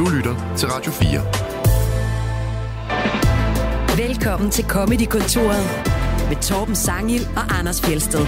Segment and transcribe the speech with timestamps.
[0.00, 1.20] Du lytter til Radio 4.
[4.06, 5.64] Velkommen til Comedy-kontoret
[6.28, 8.26] med Torben Sangil og Anders Fjelsted.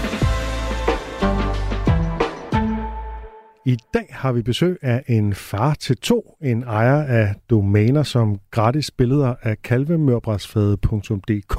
[3.67, 8.39] I dag har vi besøg af en far til to, en ejer af domæner som
[8.51, 11.59] gratis billeder af kalvemørbrætsfade.dk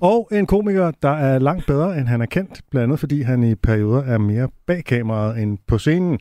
[0.00, 3.42] og en komiker, der er langt bedre, end han er kendt, blandt andet fordi han
[3.42, 6.18] i perioder er mere bag kameraet end på scenen.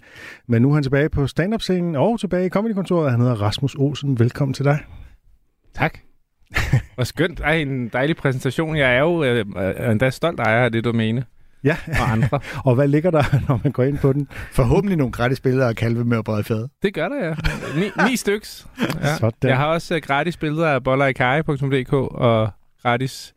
[0.48, 3.11] Men nu er han tilbage på stand-up-scenen og tilbage i comedykontoret.
[3.11, 4.20] Han hedder Rasmus Olsen.
[4.20, 4.80] Velkommen til dig.
[5.75, 5.98] Tak.
[6.95, 7.39] Hvor skønt.
[7.39, 8.75] Ej, en dejlig præsentation.
[8.75, 11.25] Jeg er jo øh, øh endda stolt ejer af det domæne
[11.63, 12.40] Ja, og andre.
[12.66, 14.27] og hvad ligger der, når man går ind på den?
[14.52, 16.67] Forhåbentlig nogle gratis billeder af kalve med og fad.
[16.81, 17.36] Det gør der, ja.
[17.80, 18.67] Ni, ni styks.
[19.02, 19.16] Ja.
[19.16, 19.49] Sådan.
[19.49, 22.49] Jeg har også uh, gratis billeder af bollerikari.dk og
[22.81, 23.34] gratis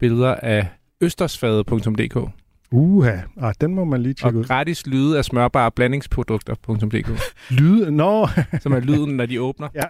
[0.00, 0.66] billeder af
[1.00, 2.30] østersfade.dk
[2.72, 4.44] Uha, ah, den må man lige og tjekke ud.
[4.44, 7.08] gratis lyde af smørbare blandingsprodukter.dk
[7.50, 8.28] Lyde, nå,
[8.60, 9.68] som er lyden, når de åbner.
[9.74, 9.82] ja.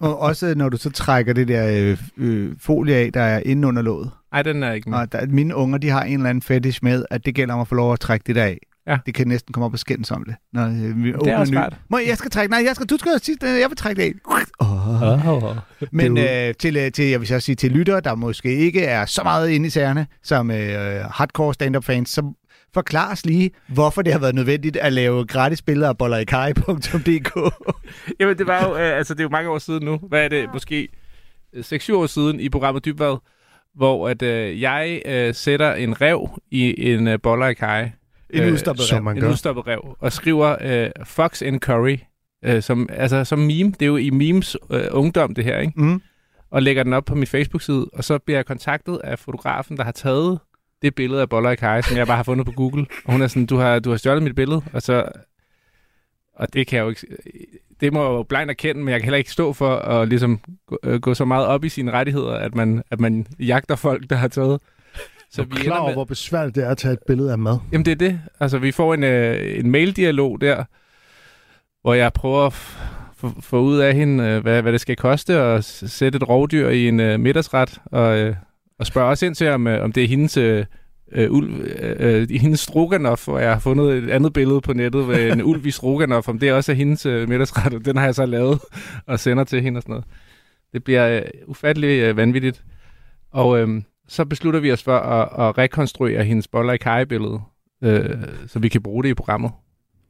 [0.00, 3.68] Og også når du så trækker det der øh, øh, folie af, der er inde
[3.68, 4.10] under låget.
[4.34, 4.98] Ej, den er ikke med.
[4.98, 7.60] Og der, mine unger, de har en eller anden fetish med, at det gælder om
[7.60, 8.58] at få lov at trække det der af.
[8.86, 8.98] Ja.
[9.06, 10.34] Det kan næsten komme op og skændes om det.
[10.52, 11.54] Når, øh, vi Det er åbner også ny.
[11.54, 11.76] smart.
[11.88, 12.50] Må jeg, skal trække?
[12.50, 14.12] Nej, jeg skal, du skal sidst, jeg vil trække det af.
[14.58, 15.42] Oh.
[15.42, 15.56] Oh.
[15.92, 19.06] Men øh, til, øh, til, jeg vil så sige til lyttere, der måske ikke er
[19.06, 22.32] så meget inde i sagerne, som øh, hardcore stand-up fans, så
[22.74, 27.54] forklar os lige, hvorfor det har været nødvendigt at lave gratis billeder af bollerikari.dk.
[28.20, 29.96] Jamen, det var jo, øh, altså, det er jo mange år siden nu.
[30.08, 30.48] Hvad er det?
[30.52, 30.88] Måske
[31.56, 33.16] 6-7 år siden i programmet Dybvad,
[33.74, 37.90] hvor at, øh, jeg øh, sætter en rev i en øh, boller i kaj.
[38.30, 39.06] En Øh, udstoppet rev.
[39.06, 39.30] En gør.
[39.30, 39.96] udstoppet rev.
[40.00, 41.96] Og skriver øh, Fox and Curry.
[42.44, 43.70] Øh, som, altså, som meme.
[43.70, 45.72] Det er jo i memes øh, ungdom, det her, ikke?
[45.76, 46.02] Mm.
[46.50, 47.90] Og lægger den op på min Facebook-side.
[47.92, 50.38] Og så bliver jeg kontaktet af fotografen, der har taget
[50.82, 52.86] det billede af boller i kaj, som jeg bare har fundet på Google.
[53.04, 54.62] Og hun er sådan, du har, du har stjålet mit billede.
[54.72, 55.08] Og så...
[56.36, 57.06] Og det kan jeg jo ikke...
[57.84, 60.40] Det må jeg jo blankt erkende, men jeg kan heller ikke stå for at ligesom
[60.66, 64.10] gå, øh, gå så meget op i sine rettigheder, at man, at man jagter folk,
[64.10, 64.60] der har taget.
[65.30, 67.58] Så vi klar over, med- hvor besværligt det er at tage et billede af mad.
[67.72, 68.20] Jamen, det er det.
[68.40, 70.64] Altså, vi får en, øh, en mail-dialog der,
[71.82, 72.52] hvor jeg prøver at
[73.40, 76.88] få- ud af hende, øh, hvad, hvad det skal koste at sætte et rovdyr i
[76.88, 78.34] en øh, middagsret, og, øh,
[78.78, 80.64] og spørger også ind til, om, øh, om det er hendes, øh,
[81.12, 85.08] øh, ulv, øh, øh, hendes stroganoff, hvor jeg har fundet et andet billede på nettet
[85.08, 88.04] med en ulv i stroganoff, om det også er hendes øh, middagsret, og den har
[88.04, 88.60] jeg så lavet
[89.06, 90.04] og sender til hende og sådan noget.
[90.72, 92.64] Det bliver øh, ufattelig øh, vanvittigt.
[93.32, 97.40] Og øh, så beslutter vi os for at, at rekonstruere hendes boller i kaj-billede,
[97.84, 98.16] øh,
[98.46, 99.50] så vi kan bruge det i programmet.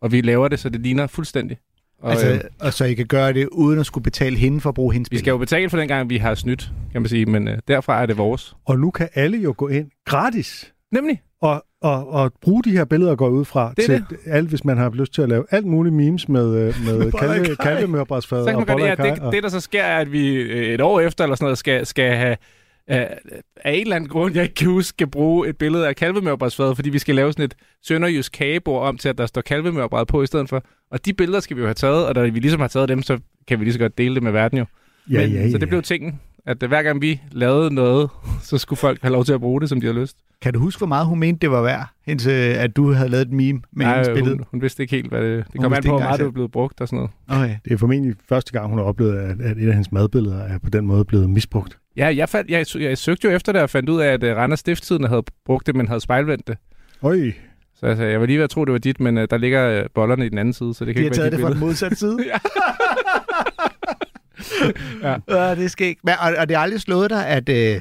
[0.01, 1.59] Og vi laver det, så det ligner fuldstændig.
[2.03, 4.69] Og, Altså, øh, og så I kan gøre det uden at skulle betale hende for
[4.69, 7.09] at bruge hendes vi skal jo betale for den gang, vi har snydt, kan man
[7.09, 8.57] sige, men øh, derfra er det vores.
[8.65, 11.23] Og nu kan alle jo gå ind gratis Nemlig.
[11.41, 14.79] og, og, og bruge de her billeder, går ud fra, Det til alt, hvis man
[14.79, 17.95] har lyst til at lave alt muligt memes med, øh, med kalve, kan
[18.57, 19.15] og boller i det, ja, kaj.
[19.15, 21.59] det, det, der så sker, er, at vi øh, et år efter eller sådan noget,
[21.59, 22.37] skal, skal have
[22.91, 23.07] øh,
[23.57, 26.75] af en eller anden grund, jeg ikke kan huske, skal bruge et billede af kalvemørbrædsfade,
[26.75, 30.23] fordi vi skal lave sådan et sønderjysk kagebord om til, at der står kalvemørbræd på
[30.23, 30.65] i stedet for.
[30.91, 33.03] Og de billeder skal vi jo have taget, og da vi ligesom har taget dem,
[33.03, 33.19] så
[33.49, 34.65] kan vi lige så godt dele det med verden jo.
[35.11, 35.51] Ja, Men, ja, ja.
[35.51, 38.09] Så det blev tingen, at øh, hver gang vi lavede noget,
[38.43, 40.17] så skulle folk have lov til at bruge det, som de har lyst.
[40.43, 43.09] Kan du huske, hvor meget hun mente, det var værd, hendes, øh, at du havde
[43.09, 44.37] lavet et meme med hendes Nej, billede?
[44.37, 45.37] hun, hun vidste ikke helt, hvad det...
[45.37, 47.11] Det Hun kom an på, hvor meget det var blevet brugt og sådan noget.
[47.45, 47.57] Okay.
[47.65, 50.59] Det er formentlig første gang, hun har oplevet, at, at et af hendes madbilleder er
[50.59, 51.79] på den måde blevet misbrugt.
[51.97, 54.23] Ja, jeg, fandt, jeg, jeg, jeg søgte jo efter det og fandt ud af, at
[54.25, 56.57] uh, Randers Stiftstidende havde brugt det, men havde spejlvendt det.
[57.03, 57.19] Øj,
[57.77, 59.81] Så altså, jeg var lige ved at tro, det var dit, men uh, der ligger
[59.81, 61.41] uh, bollerne i den anden side, så det De kan har ikke taget være det
[61.41, 61.67] fra dit den billede.
[61.67, 62.19] modsatte side?
[65.03, 65.17] Ja.
[65.37, 65.55] Ja.
[65.55, 66.01] det skal ikke.
[66.05, 67.81] Men, og, og det har aldrig slået dig, at øh,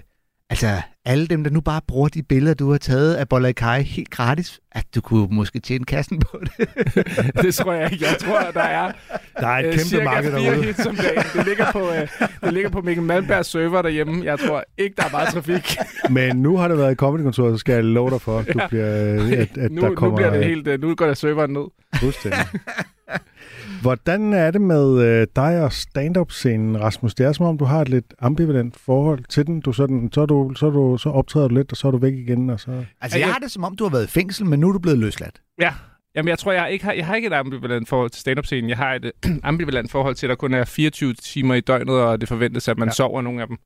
[0.49, 4.09] altså, alle dem, der nu bare bruger de billeder, du har taget af Boller helt
[4.09, 6.69] gratis, at du kunne måske tjene kassen på det.
[7.43, 8.05] det tror jeg ikke.
[8.05, 8.91] Jeg tror, der er
[9.39, 10.63] der er et uh, kæmpe marked derude.
[10.63, 11.23] hits om dagen.
[11.33, 11.95] Det ligger på, uh,
[12.43, 14.25] det ligger på Mikkel Malmbergs server derhjemme.
[14.25, 15.77] Jeg tror ikke, der er meget trafik.
[16.09, 18.59] Men nu har det været i comedykontoret, så skal jeg love dig for, at, du
[18.59, 18.67] Ja.
[18.67, 18.85] bliver,
[19.41, 20.67] at, at nu, der kommer nu bliver det helt...
[20.67, 21.65] Uh, nu går der serveren ned.
[21.99, 22.39] fuldstændig.
[23.83, 27.15] Hvordan er det med øh, dig og stand-up-scenen, Rasmus?
[27.15, 29.59] Det er som om, du har et lidt ambivalent forhold til den.
[29.61, 31.91] Du sådan, så, er du, så, er du, så optræder du lidt, og så er
[31.91, 32.49] du væk igen.
[32.49, 32.85] Og så...
[33.01, 34.79] Altså, jeg har det som om, du har været i fængsel, men nu er du
[34.79, 35.41] blevet løsladt.
[35.61, 35.73] Ja.
[36.15, 38.69] Jamen, jeg tror, jeg ikke har, jeg har ikke et ambivalent forhold til stand-up-scenen.
[38.69, 41.95] Jeg har et øh, ambivalent forhold til, at der kun er 24 timer i døgnet,
[41.95, 42.91] og det forventes, at man Ja.
[42.93, 43.57] sover nogle af dem.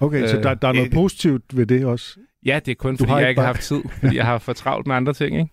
[0.00, 2.16] Okay, øh, så Øh, der, der er noget ikke- positivt ved det også.
[2.46, 3.82] Ja, det er kun, Du fordi har jeg ikke har haft tid.
[4.00, 5.52] Fordi jeg har for travlt med andre ting, ikke?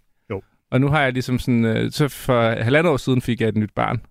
[0.71, 1.65] Og nu har jeg ligesom sådan...
[1.65, 4.01] Øh, så for halvandet år siden fik jeg et nyt barn.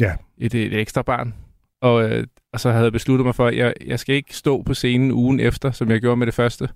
[0.00, 0.12] Ja.
[0.38, 1.34] Et, et ekstra barn.
[1.80, 4.62] Og, øh, og så havde jeg besluttet mig for, at jeg, jeg skal ikke stå
[4.62, 6.68] på scenen ugen efter, som jeg gjorde med det første.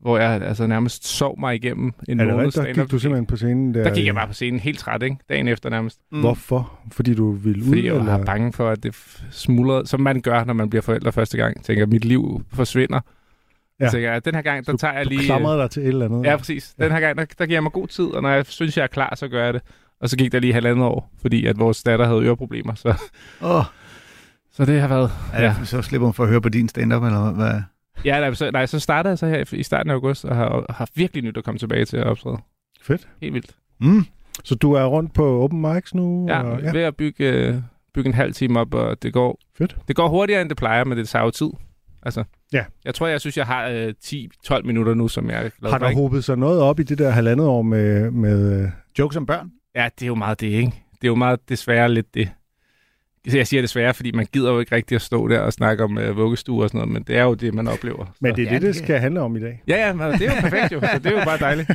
[0.00, 2.76] hvor jeg altså nærmest sov mig igennem en Er det måned rigtigt?
[2.76, 3.82] Der gik du simpelthen på scenen der?
[3.82, 5.16] Der gik jeg bare på scenen helt træt, ikke?
[5.28, 6.00] Dagen efter nærmest.
[6.12, 6.20] Mm.
[6.20, 6.78] Hvorfor?
[6.92, 7.68] Fordi du ville ud?
[7.68, 8.24] Fordi jeg var eller?
[8.24, 11.64] bange for, at det smuldrede, som man gør, når man bliver forældre første gang.
[11.64, 13.00] Tænker, at mit liv forsvinder.
[13.80, 13.86] Ja.
[13.86, 15.24] Så tænker jeg, den her gang, der Du- tager jeg Du lige...
[15.24, 16.24] klamrede dig til et eller andet?
[16.24, 16.74] Ja, præcis.
[16.80, 18.82] Den her gang, der, der giver jeg mig god tid, og når jeg synes, jeg
[18.82, 19.62] er klar, så gør jeg det.
[20.00, 22.74] Og så gik der lige halvandet år, fordi at vores datter havde øreproblemer.
[22.74, 22.88] Så,
[23.42, 23.64] Åh,
[24.52, 25.10] så det har været...
[25.32, 25.42] ja.
[25.42, 27.60] Ja, så slipper hun for at høre på din stand-up, eller hvad?
[28.04, 30.66] ja nej, så, nej, så startede jeg så her i starten af august, og har,
[30.70, 32.36] har virkelig nyt at komme tilbage til at optræde.
[32.82, 33.08] Fedt.
[33.22, 33.50] Helt vildt.
[33.80, 34.04] Mm.
[34.44, 36.26] Så du er rundt på open mics nu?
[36.28, 36.72] Ja, og, ja.
[36.72, 37.54] ved at bygge, øh,
[37.94, 39.76] bygge en halv time op, og det går, Fedt.
[39.88, 41.50] det går hurtigere, end det plejer, men det tager jo tid.
[42.06, 42.64] Altså, Ja.
[42.84, 45.78] Jeg tror, jeg synes, jeg har øh, 10-12 minutter nu, som jeg er glad Har
[45.78, 48.10] der hobet sig noget op i det der halvandet år med...
[48.10, 48.68] med øh,
[48.98, 49.50] Jokes om børn?
[49.74, 50.72] Ja, det er jo meget det, ikke?
[50.92, 52.28] Det er jo meget desværre lidt det.
[53.28, 55.84] Så Jeg siger desværre, fordi man gider jo ikke rigtig at stå der og snakke
[55.84, 58.14] om øh, vuggestue og sådan noget, men det er jo det, man oplever.
[58.20, 59.62] men Så- det er Ja, det, det det- skal handle om i dag.
[59.68, 61.68] Ja, ja, men det er jo perfekt jo, så det er jo bare dejligt.
[61.68, 61.74] Jeg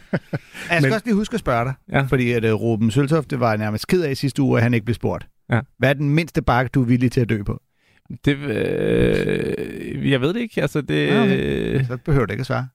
[0.70, 2.02] skal Men- også lige huske at spørge dig, Ja.
[2.02, 4.86] fordi at uh, Ruben Søltoft, det var nærmest ked af sidste uge, at han ikke
[4.86, 5.28] blev spurgt.
[5.50, 5.60] Ja.
[5.78, 7.62] Hvad er den mindste bakke, du er villig til at dø på?
[8.26, 11.08] Det, øh, jeg ved det ikke, altså det...
[11.08, 11.86] Ja, Okay.
[11.86, 12.68] Så behøver du ikke at svare.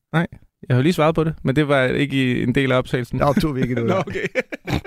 [0.68, 3.18] Jeg har lige svaret på det, men det var ikke i en del af optagelsen.
[3.18, 3.88] Der optog vi ikke noget.
[3.88, 4.26] Nå, okay.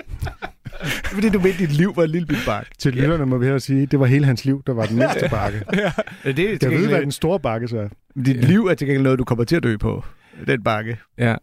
[1.12, 2.70] Fordi du mente, dit liv var en lille bit bakke.
[2.78, 5.28] Til lytterne må vi her sige, det var hele hans liv, der var den mindste
[5.30, 5.62] bakke.
[5.76, 5.92] Ja,
[6.32, 7.88] det er Jeg ved, hvad den store bakke så er.
[8.24, 10.04] Dit liv er til gengæld noget, du kommer til at dø på.
[10.46, 10.98] Den bakke.
[11.18, 11.36] Ja.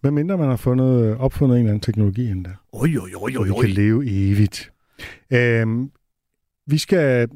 [0.00, 2.50] Hvad mindre man har fundet, opfundet en eller anden teknologi endda.
[2.72, 4.70] Oj, oj, oj, Så vi kan leve evigt.
[5.32, 5.90] Øhm,
[6.66, 7.28] vi skal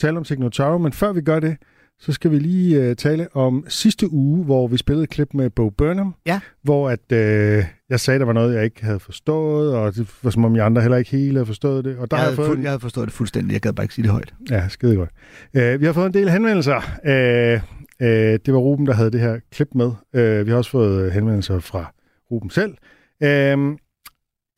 [0.00, 1.56] tale om Signotaro, men før vi gør det,
[1.98, 5.50] så skal vi lige uh, tale om sidste uge, hvor vi spillede et klip med
[5.50, 6.40] Bo Burnham, Ja.
[6.62, 10.30] hvor at, uh, jeg sagde, der var noget, jeg ikke havde forstået, og det var
[10.30, 11.98] som om jeg andre heller ikke helt havde forstået det.
[11.98, 13.52] Og der Jeg har havde, fået en- jeg havde forstået det fuldstændig.
[13.52, 14.34] Jeg gad bare ikke sige det højt.
[14.50, 15.10] Ja, skide godt.
[15.56, 16.76] Uh, vi har fået en del henvendelser.
[17.04, 17.62] Uh,
[18.00, 18.06] uh,
[18.46, 19.86] det var Ruben, der havde det her klip med.
[19.86, 21.92] Uh, vi har også fået øh, henvendelser fra
[22.30, 22.70] Ruben selv.
[23.20, 23.76] Uh,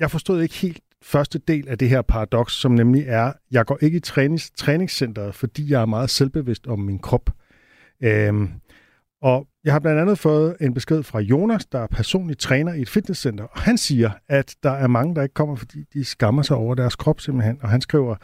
[0.01, 3.79] jeg forstod ikke helt første del af det her paradoks, som nemlig er, jeg går
[3.81, 7.31] ikke i trænings, træningscenteret, fordi jeg er meget selvbevidst om min krop.
[8.03, 8.51] Øhm,
[9.23, 12.81] og jeg har blandt andet fået en besked fra Jonas, der er personlig træner i
[12.81, 16.43] et fitnesscenter, og han siger, at der er mange, der ikke kommer, fordi de skammer
[16.43, 18.17] sig over deres krop simpelthen, og han skriver,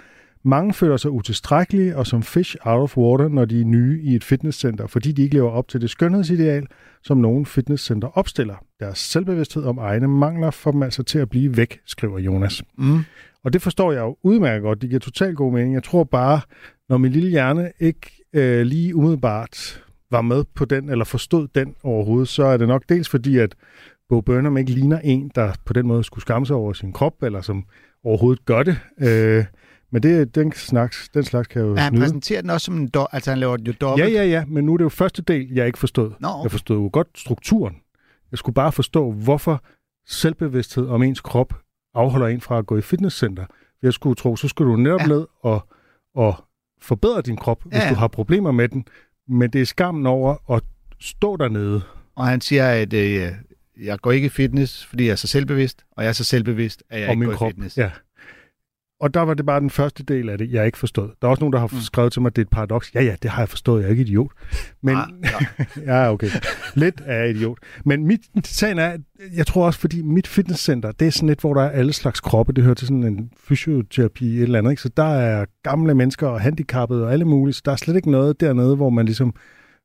[0.45, 4.15] mange føler sig utilstrækkelige og som fish out of water, når de er nye i
[4.15, 6.67] et fitnesscenter, fordi de ikke lever op til det skønhedsideal,
[7.03, 8.55] som nogle fitnesscenter opstiller.
[8.81, 12.63] Deres selvbevidsthed om egne mangler får dem altså til at blive væk, skriver Jonas.
[12.79, 12.99] Mm.
[13.45, 14.83] Og det forstår jeg jo udmærket godt.
[14.83, 15.75] Det giver totalt god mening.
[15.75, 16.41] Jeg tror bare,
[16.89, 21.75] når min lille hjerne ikke øh, lige umiddelbart var med på den, eller forstod den
[21.83, 23.55] overhovedet, så er det nok dels fordi, at
[24.09, 27.23] Bo Burnham ikke ligner en, der på den måde skulle skamme sig over sin krop,
[27.23, 27.65] eller som
[28.05, 28.79] overhovedet gør det.
[29.01, 29.45] Øh,
[29.93, 32.03] men det, den, slags, den slags kan jo Ja, han snyde.
[32.03, 34.09] præsenterer den også som en do- altså han laver den jo dobbelt.
[34.09, 36.11] Ja, ja, ja, men nu er det jo første del, jeg ikke forstod.
[36.21, 37.77] Nå, Jeg forstod jo godt strukturen.
[38.31, 39.65] Jeg skulle bare forstå, hvorfor
[40.07, 41.55] selvbevidsthed om ens krop
[41.95, 43.47] afholder en fra at gå i fitnesscenter.
[43.83, 45.07] Jeg skulle tro, så skulle du netop Ja.
[45.07, 45.69] ned og,
[46.15, 46.35] og
[46.83, 48.85] forbedre din krop, hvis Ja, du har problemer med den.
[49.29, 50.63] Men det er skammen over at
[51.01, 51.83] stå dernede.
[52.17, 53.29] og han siger, at øh,
[53.81, 56.83] jeg går ikke i fitness, fordi jeg er så selvbevidst, og jeg er så selvbevidst,
[56.91, 57.49] at jeg og ikke går krop.
[57.49, 57.79] i fitness.
[57.79, 57.91] Ja.
[59.01, 61.09] Og der var det bare den første del af det, jeg ikke forstod.
[61.23, 61.81] Der er også nogen, der har Mm.
[61.81, 62.95] skrevet til mig, at det er et paradoks.
[62.95, 63.81] Ja, ja, det har jeg forstået.
[63.81, 64.31] Jeg er ikke idiot.
[64.83, 65.65] Men, Ah, ja.
[66.05, 66.29] ja, okay.
[66.75, 67.59] Lidt er jeg idiot.
[67.85, 68.97] Men mit, sagen er,
[69.37, 72.21] jeg tror også, fordi mit fitnesscenter, det er sådan et, hvor der er alle slags
[72.21, 72.53] kroppe.
[72.53, 74.71] Det hører til sådan en fysioterapi et eller andet.
[74.71, 74.83] Ikke?
[74.83, 77.55] Så der er gamle mennesker og handicappede og alle mulige.
[77.55, 79.35] Så der er slet ikke noget dernede, hvor man ligesom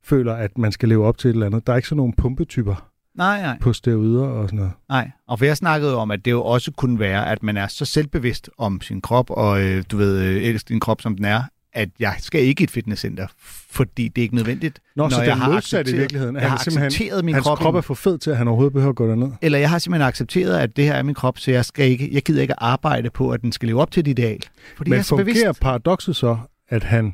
[0.03, 1.67] føler, at man skal leve op til et eller andet.
[1.67, 4.71] Der er ikke sådan nogle pumpetyper Nej, nej, på steroider og sådan noget.
[4.89, 5.11] nej.
[5.27, 7.85] Og for jeg snakkede om, at det jo også kunne være, at man er så
[7.85, 11.43] selvbevidst om sin krop, og øh, du ved, øh, elsker din krop, som den er,
[11.73, 13.27] at jeg skal ikke i et fitnesscenter,
[13.69, 14.79] fordi det er ikke nødvendigt.
[14.95, 16.35] Nå, Når så jeg det har er modsat i virkeligheden.
[16.35, 17.57] Jeg har simpelthen- accepteret min Hans krop.
[17.57, 19.31] krop er for fed til, at han overhovedet behøver at gå derned.
[19.41, 22.09] Eller jeg har simpelthen accepteret, at det her er min krop, så jeg, skal ikke,
[22.13, 24.39] jeg gider ikke arbejde på, at den skal leve op til et ideal.
[24.77, 25.37] Fordi jeg Men er så bevidst.
[25.39, 26.37] fungerer paradokset så,
[26.69, 27.13] at han,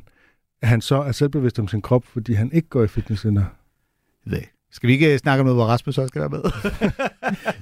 [0.62, 3.44] at han så er selvbevidst om sin krop, fordi han ikke går i fitnesscenter?
[4.26, 4.51] Jeg ikke.
[4.72, 6.42] Skal vi ikke snakke om noget, hvor Rasmus også skal være med?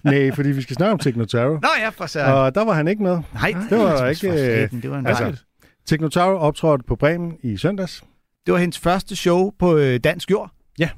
[0.12, 1.52] Nej, fordi vi skal snakke om Technotaro.
[1.52, 2.20] Nå ja, for så.
[2.24, 3.18] Og der var han ikke med.
[3.34, 5.44] Nej, det var Rasmus ikke, øh, satan, Det var, en altså-
[5.86, 8.04] Technotaro optrådte på Bremen i søndags.
[8.46, 10.50] det var hendes første show på øh, dansk jord.
[10.78, 10.88] Ja.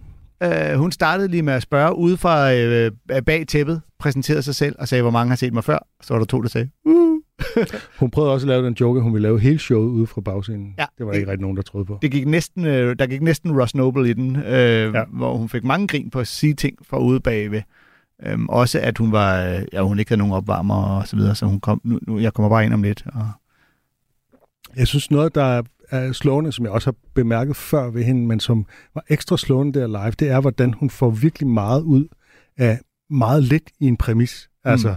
[0.73, 2.91] Uh, hun startede lige med at spørge ude fra øh,
[3.27, 5.79] bag tæppet, præsenterede sig selv og sagde, hvor mange har set mig før.
[6.03, 7.19] Så var der to, der sagde, uh.
[8.01, 10.21] Hun prøvede også at lave den joke, at hun ville lave hele showet ude fra
[10.21, 10.75] bagscenen.
[10.79, 11.99] Ja, det var det- ikke rigtig nogen, der troede på.
[12.03, 15.05] Det gik næsten, øh, der gik næsten Ross Noble i den, øh, ja.
[15.09, 17.63] hvor hun fik mange grin på at sige ting fra ude bagved.
[18.27, 19.39] Øhm, også at hun var,
[19.73, 22.33] ja, hun ikke havde nogen opvarmer og så videre, så hun kom, nu, nu, jeg
[22.33, 23.05] kommer bare ind om lidt.
[23.07, 23.29] Og,
[24.77, 28.41] Jeg synes noget, der er, slående, som jeg også har bemærket før ved hende, men
[28.41, 32.07] som var ekstra slående der live, det er, hvordan hun får virkelig meget ud
[32.57, 32.79] af
[33.11, 34.51] meget lidt i en præmis.
[34.65, 34.95] Altså,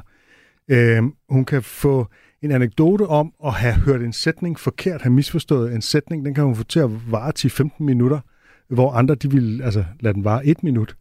[0.68, 2.08] øh, hun kan få
[2.46, 6.44] en anekdote om at have hørt en sætning forkert, have misforstået en sætning, den kan
[6.44, 8.20] hun få til at vare 10-15 minutter,
[8.70, 10.96] hvor andre de vil altså, lade den vare et minut.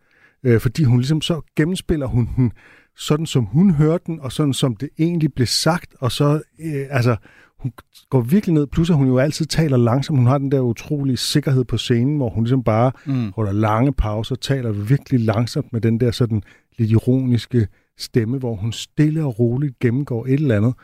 [0.45, 2.53] Øh, fordi hun ligesom så gennemspiller hun den
[2.97, 6.87] sådan, som hun hørte den, og sådan, som det egentlig blev sagt, og så, øh,
[6.91, 7.17] altså,
[7.59, 7.73] hun
[8.11, 10.19] går virkelig ned, plus at hun jo altid taler langsomt.
[10.19, 13.33] Hun har den der utrolige sikkerhed på scenen, hvor hun ligesom bare Mm.
[13.33, 16.43] holder lange pauser, taler virkelig langsomt med den der sådan
[16.79, 17.67] lidt ironiske
[17.99, 20.75] stemme, hvor hun stille og roligt gennemgår et eller andet.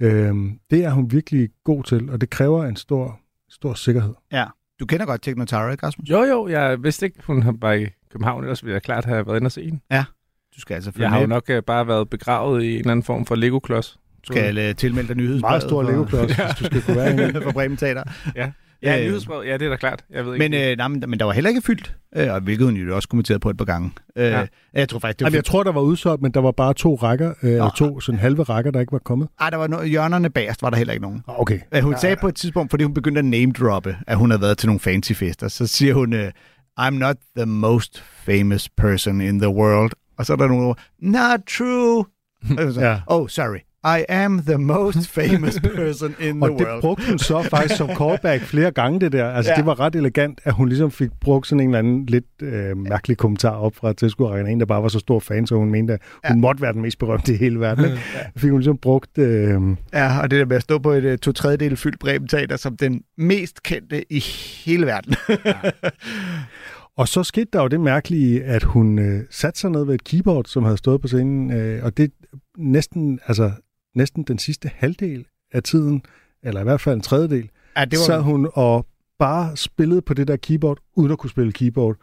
[0.00, 4.14] Øhm, det er hun virkelig god til, og det kræver en stor, stor sikkerhed.
[4.32, 4.44] Ja.
[4.80, 6.10] Du kender godt Technotaro, ikke, Rasmus?
[6.10, 9.26] Jo, jo, jeg vidste ikke, hun har bare i København, ellers ville jeg klart have
[9.26, 9.80] været inde og se hende.
[10.56, 12.90] Du skal altså følge Jeg har jo nok øh, bare været begravet i en eller
[12.90, 13.98] anden form for Lego-klods.
[14.28, 15.50] Du skal uh, tilmelde dig nyhedsbrevet.
[15.50, 18.02] Meget stor Lego-klods, hvis du skal kunne være for Bremen Teater.
[18.36, 20.04] Ja, ja Øh, nyhedsbrevet, ja, det er da klart.
[20.10, 20.48] Jeg ved ikke.
[20.48, 22.96] Men, øh, nej, men, men der var heller ikke fyldt, øh, og hvilket hun jo
[22.96, 23.90] også kommenteret på et par gange.
[24.16, 24.46] Øh, Ja.
[24.74, 26.74] Jeg tror faktisk, det var Jamen, jeg tror, der var udsolgt, men der var bare
[26.74, 29.28] to rækker, øh, eller to sådan halve rækker, der ikke var kommet.
[29.40, 31.22] Ej, der var no- hjørnerne bagerst, var der heller ikke nogen.
[31.26, 31.60] Okay.
[31.74, 34.58] Øh, Hun sagde på et tidspunkt, fordi hun begyndte at name-droppe, at hun havde været
[34.58, 36.32] til nogle fancy fester, så siger hun, øh,
[36.80, 39.90] I'm not the most famous person in the world.
[40.18, 42.04] Og så er der nogle ord, not true.
[42.66, 43.00] Og så, Ja.
[43.06, 43.58] Oh, sorry.
[43.98, 46.80] I am the most famous person in the Og det world.
[46.80, 49.30] brugte hun så faktisk som callback flere gange, det der.
[49.30, 49.54] Altså, Ja.
[49.54, 49.60] ja.
[49.60, 52.76] det var ret elegant, at hun ligesom fik brugt sådan en eller anden lidt øh,
[52.76, 54.52] mærkelig kommentar op fra tilskuerrækken.
[54.52, 56.28] En, der bare var så stor fan, så hun mente, at hun Ja.
[56.34, 56.34] ja.
[56.40, 57.84] måtte være den mest berømte i hele verden.
[57.84, 57.98] Ikke?
[58.36, 59.18] Fik hun ligesom brugt...
[59.18, 59.60] Øh,
[59.92, 62.56] Ja, og det der med at stå på et uh, to tredjedel fyldt Bremen Teater
[62.56, 64.18] som den mest kendte i
[64.64, 65.14] hele verden.
[66.96, 70.04] Og så skete der jo det mærkelige, at hun øh, satte sig ned ved et
[70.04, 72.10] keyboard, som havde stået på scenen, øh, og det
[72.58, 73.50] næsten, altså,
[73.96, 76.02] næsten den sidste halvdel af tiden,
[76.42, 78.86] eller i hvert fald en tredjedel, ja, det sad var, hun og
[79.18, 81.96] bare spillede på det der keyboard, uden at kunne spille keyboard,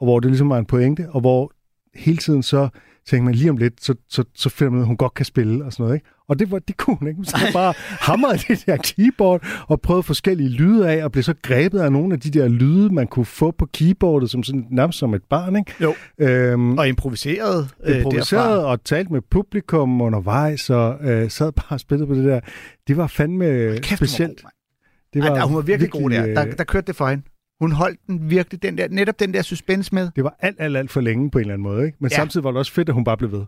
[0.00, 1.52] og hvor det ligesom var en pointe, og hvor
[1.94, 2.68] hele tiden så
[3.08, 5.24] tænkte man lige om lidt, så, så, så finder man ud at hun godt kan
[5.24, 6.06] spille og sådan noget, ikke?
[6.28, 7.16] Og det, var, det kunne hun ikke.
[7.16, 11.34] Hun sad bare hamrede det der keyboard og prøvede forskellige lyde af, og blev så
[11.42, 14.98] grebet af nogle af de der lyde, man kunne få på keyboardet, som sådan, nærmest
[14.98, 15.74] som et barn, ikke?
[15.80, 15.94] Jo.
[16.20, 18.64] Øhm, og improviseret, øh, improviseret derfra.
[18.70, 22.40] og talte med publikum undervejs, og øh, sad bare og spillede på det der.
[22.88, 24.42] Det var fandme Kæft, var specielt.
[24.42, 25.22] god, mand.
[25.24, 26.26] det Ej, der- hun var virkelig, god der.
[26.28, 26.44] øh, der.
[26.54, 27.22] Der kørte det for hende.
[27.60, 30.10] Hun holdt den virkelig, den der, netop den der suspense med.
[30.16, 31.86] det var alt, alt, alt for længe på en eller anden måde.
[31.86, 31.98] Ikke?
[32.00, 32.14] Men Ja.
[32.14, 32.20] ja.
[32.20, 33.44] samtidig var det også fedt, at hun bare blev ved.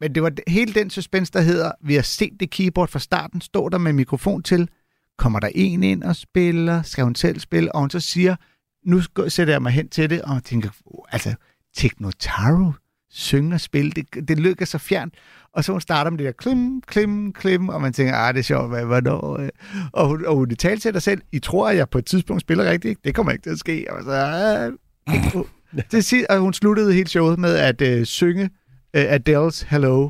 [0.00, 3.40] Men det var hele den suspense, der hedder, vi har set det keyboard fra starten,
[3.40, 4.68] står der med mikrofon til,
[5.18, 8.36] kommer der en ind og spiller, skal hun selv spille, og hun så siger,
[8.86, 10.70] nu sætter jeg mig hen til det, og tænker,
[11.12, 11.34] altså,
[11.76, 12.72] Technotaro
[13.16, 15.14] synge og spille, det, det lykker så fjernt.
[15.52, 18.38] Og så hun starter med det der klim, klim, klim, og man tænker, ah, det
[18.40, 19.38] er sjovt, hvad, hvornår?
[19.40, 19.48] øh?"
[19.92, 22.40] Og hun, og hun talte til dig selv, I tror, at jeg på et tidspunkt
[22.40, 23.86] spiller rigtigt, det kommer ikke til at ske.
[23.90, 24.72] Og så, ah,
[25.90, 28.50] til sidst, og hun sluttede hele showet med at øh, synge
[28.96, 30.08] øh, Adele's Hello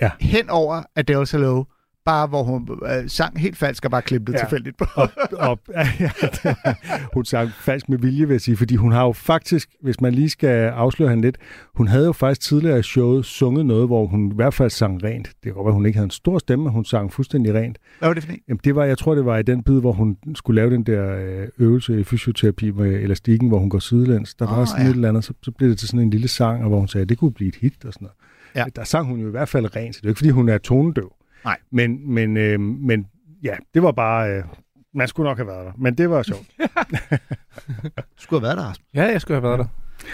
[0.00, 0.10] Ja.
[0.20, 1.64] hen over Adele's Hello,
[2.06, 4.44] bare hvor hun øh, sang helt falsk og bare klippede ja.
[4.44, 4.84] Tilfældigt på.
[4.94, 5.58] Og, og,
[6.00, 6.10] ja,
[7.14, 10.14] hun sang falsk med vilje, vil jeg sige, fordi hun har jo faktisk, hvis man
[10.14, 11.38] lige skal afsløre hende lidt,
[11.74, 15.04] hun havde jo faktisk tidligere i showet sunget noget, hvor hun i hvert fald sang
[15.04, 15.26] rent.
[15.26, 17.78] Det kan godt være, hun ikke havde en stor stemme, men hun sang fuldstændig rent.
[17.98, 18.40] Hvad var det for en?
[18.48, 20.82] Jamen, det var, jeg tror, det var i den bid, hvor hun skulle lave den
[20.82, 24.34] der øh, øvelse i fysioterapi med elastikken, hvor hun går sidelæns.
[24.34, 24.90] Der var Åh, sådan ja.
[24.90, 26.88] et eller andet, så, så blev det til sådan en lille sang, og hvor hun
[26.88, 28.16] sagde, at det kunne blive et hit og sådan noget.
[28.54, 28.64] Ja.
[28.76, 30.48] Der sang hun jo i hvert fald rent, så det er jo ikke, fordi hun
[30.48, 31.12] er tonedøv.
[31.46, 31.58] Nej.
[31.70, 33.06] Men, men, øh, men
[33.42, 34.30] ja, det var bare...
[34.30, 34.44] Øh,
[34.94, 36.46] man skulle nok have været der, men det var sjovt.
[36.58, 36.66] Du
[38.22, 38.84] skulle have været der, Rasmus.
[38.94, 39.66] Ja, jeg skulle have været der.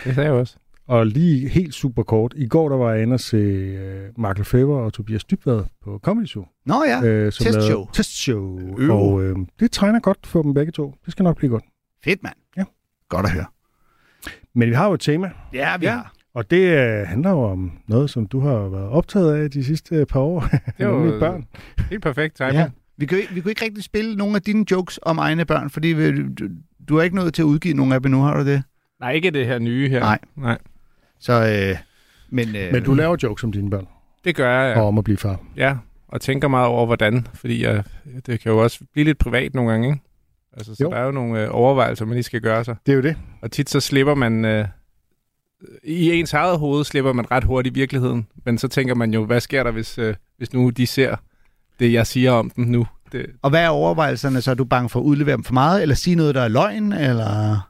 [0.05, 0.57] Det sagde jeg også.
[0.87, 2.35] Og lige helt super kort.
[2.37, 6.01] I går der var jeg inde og se øh, Mark Lefebvre og Tobias Dybvad på
[6.03, 6.45] Comedy Show.
[6.67, 7.69] Nå ja, øh, som testshow.
[7.69, 8.79] lavede- Testshow.
[8.79, 8.91] Øh.
[8.91, 10.95] Og øh, det tegner godt for dem begge to.
[11.05, 11.65] Det skal nok blive godt.
[12.05, 12.35] fedt mand.
[12.57, 12.65] Ja.
[13.09, 13.47] Godt at høre.
[14.55, 15.93] Men vi har jo et tema, Ja, vi Ja.
[15.93, 16.13] har.
[16.35, 20.07] Og det øh, handler jo om noget, som du har været optaget af de sidste
[20.07, 20.41] par år.
[20.79, 21.45] Det var Nemlig børn.
[21.91, 22.55] helt perfekt timing.
[22.55, 22.69] Ja.
[22.97, 25.89] Vi, kan, vi kunne ikke rigtig spille nogle af dine jokes om egne børn, fordi
[25.89, 26.49] vi, du,
[26.89, 28.63] du er ikke nået til at udgive nogle af dem nu, har du det?
[29.01, 30.01] Nej, ikke det her nye her.
[30.01, 30.19] Nej.
[30.37, 30.59] Nej.
[31.21, 31.77] Så, øh,
[32.31, 33.87] men, øh, Men du laver jokes om dine børn,
[34.25, 34.81] Det gør jeg, ja.
[34.83, 35.41] og om at blive far.
[35.57, 35.77] ja.
[36.09, 37.27] Og tænker meget over, hvordan.
[37.35, 37.85] Fordi jeg,
[38.27, 40.01] det kan jo også blive lidt privat nogle gange, ikke?
[40.53, 40.91] Altså, så Jo.
[40.91, 42.77] der er jo nogle øh, overvejelser, man lige skal gøre sig.
[42.87, 43.17] Det er jo det.
[43.43, 44.45] Og tit så slipper man...
[44.45, 44.67] Øh,
[45.85, 48.27] I ens eget hoved slipper man ret hurtigt i virkeligheden.
[48.45, 51.17] Men så tænker man jo, hvad sker der, hvis, øh, hvis nu de ser
[51.81, 52.87] det, jeg siger om dem nu?
[53.13, 54.41] Det, Og hvad er overvejelserne?
[54.41, 56.49] Så er du bange for at udlevere dem for meget, eller sige noget, der er
[56.49, 57.61] løgn, eller...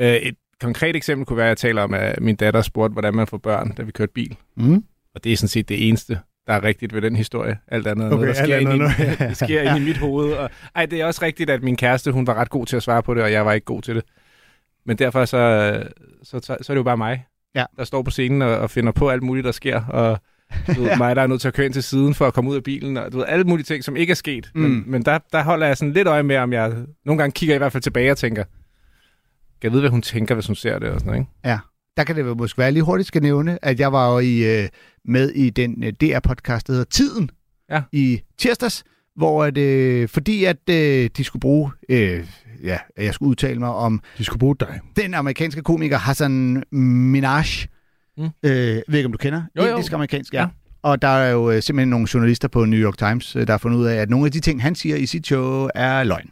[0.00, 3.14] øh, et konkret eksempel kunne være, at jeg taler om, at min datter spurgte, hvordan
[3.14, 4.36] man får børn, da vi kørte bil.
[4.56, 4.84] Mm.
[5.14, 6.18] Og det er sådan set det eneste.
[6.46, 7.58] der er rigtigt ved den historie.
[7.68, 10.32] Alt andet Okay, noget, der sker, ind, i, noget- det sker ind i mit hoved.
[10.32, 12.82] Og, ej, det er også rigtigt, at min kæreste, hun var ret god til at
[12.82, 14.04] svare på det, og jeg var ikke god til det.
[14.86, 15.82] Men derfor så,
[16.22, 17.64] så, så, så er det jo bare mig, Ja.
[17.76, 19.84] der står på scenen og, og finder på alt muligt, der sker.
[19.84, 20.18] Og
[20.76, 22.50] du ved, mig, der er nødt til at køre ind til siden for at komme
[22.50, 22.96] ud af bilen.
[22.96, 24.50] Og du ved, alle mulige ting, som ikke er sket.
[24.54, 24.60] Mm.
[24.60, 26.72] Men, men der, der holder jeg sådan lidt øje med, om jeg...
[27.04, 30.34] Nogle gange kigger i hvert fald tilbage og tænker, kan jeg vide, hvad hun tænker,
[30.34, 31.30] hvis hun ser det og sådan noget, ikke?
[31.44, 31.58] Ja,
[31.96, 34.62] der kan det jo måske være lige hurtigt skal nævne, at jeg var jo i,
[34.62, 34.68] øh,
[35.04, 37.30] med i den øh, DR-podcast, der hedder Tiden,
[37.70, 37.82] Ja.
[37.92, 38.84] i tirsdags,
[39.16, 42.26] hvor at, øh, fordi at øh, de skulle bruge, øh,
[42.64, 44.80] ja, at jeg skulle udtale mig om De skulle bruge dig.
[44.96, 47.44] den amerikanske komiker Hassan Minaj.
[48.18, 48.24] Mm.
[48.24, 49.42] Øh, ved ikke, om du kender?
[49.56, 49.70] Jo, jo.
[49.70, 50.40] Indisk-amerikansk, ja.
[50.40, 50.46] Ja.
[50.82, 53.58] Og der er jo øh, simpelthen nogle journalister på New York Times, øh, der har
[53.58, 56.30] fundet ud af, at nogle af de ting, han siger i sit show, er løgn.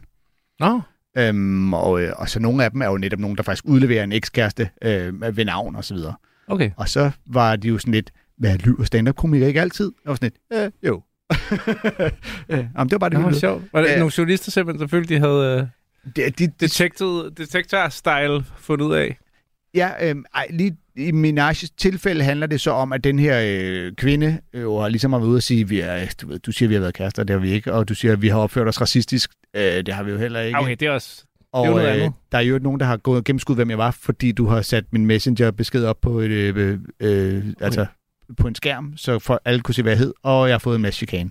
[0.59, 0.81] Nå,
[1.17, 4.03] Øhm, og, øh, og så nogle af dem er jo netop nogen, der faktisk udleverer
[4.03, 6.13] en ekskæreste øh, ved navn og så videre.
[6.47, 6.71] okay.
[6.77, 9.91] Og så var de jo sådan lidt, hvad lyver stand-up-komikere ikke altid?
[10.05, 11.01] Var sådan lidt, øh, jo.
[12.49, 13.63] øh, jamen, det var bare det, Det var sjovt.
[13.73, 13.97] Var det Ja.
[13.97, 15.69] nogle journalister simpelthen, selvfølgelig, de havde
[16.05, 19.17] øh, Det, de, de, detektor, detektor-style fundet ud af?
[19.73, 23.91] ja, øh, ej, lige i Minaj's tilfælde handler det så om, at den her øh,
[23.95, 26.51] kvinde øh, jo har ligesom har været ude og sige, vi er, du, ved, du
[26.51, 28.37] siger, vi har været kærester, det har vi ikke, og du siger, at vi har
[28.39, 30.59] opført os racistisk, øh, det har vi jo heller ikke.
[30.59, 31.23] Okay, det er også...
[31.51, 33.69] Og Det er jo noget øh, der er jo nogen, der har gået gennemskud, hvem
[33.69, 37.85] jeg var, fordi du har sat min messenger-besked op på, et, øh, øh, altså,
[38.37, 40.75] på en skærm, så for alle kunne se, hvad jeg hed, og jeg har fået
[40.75, 41.29] en masse chikane.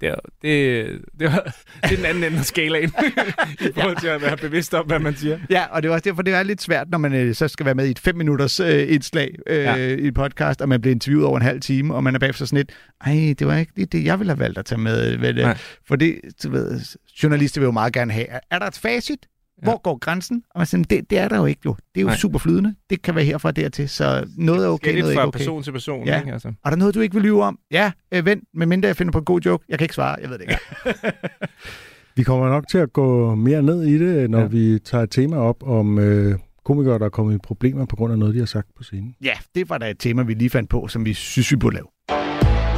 [0.00, 0.86] Det er, det,
[1.20, 2.88] det, var, det er den anden ende af skalaen,
[3.60, 5.38] i forhold til at være bevidst om, hvad man siger.
[5.50, 7.66] Ja, og det er også derfor, det er lidt svært, når man øh, så skal
[7.66, 9.74] være med i et fem minutters øh, indslag øh, Ja.
[9.76, 12.44] i et podcast, og man bliver interviewet over en halv time, og man er bagefter
[12.44, 12.72] sådan lidt,
[13.06, 15.18] ej, det var ikke det, jeg ville have valgt at tage med.
[15.18, 15.36] det.
[15.36, 15.58] Nej.
[15.88, 16.80] For det, du ved,
[17.22, 19.18] journalister vil jo meget gerne have, er der et facit?
[19.62, 20.42] Hvor går grænsen?
[20.50, 21.74] Og man siger, det, det er der jo ikke jo.
[21.94, 22.16] Det er jo Nej.
[22.16, 22.74] super flydende.
[22.90, 25.38] Det kan være herfra og dertil, så noget er okay, noget er ikke fra okay.
[25.38, 26.06] person til person.
[26.06, 26.20] Ja.
[26.20, 26.52] Ikke, altså.
[26.64, 27.58] Er der noget, du ikke vil lyve om?
[27.70, 29.64] Ja, øh, vent, medmindre jeg finder på en god joke.
[29.68, 30.58] Jeg kan ikke svare, jeg ved det ikke.
[32.16, 34.46] Vi kommer nok til at gå mere ned i det, når ja.
[34.46, 38.12] vi tager et tema op om øh, komikere, der er kommet i problemer på grund
[38.12, 39.14] af noget, de har sagt på scenen.
[39.24, 41.74] ja, det var da et tema, vi lige fandt på, som vi synes, vi burde
[41.74, 41.86] lave.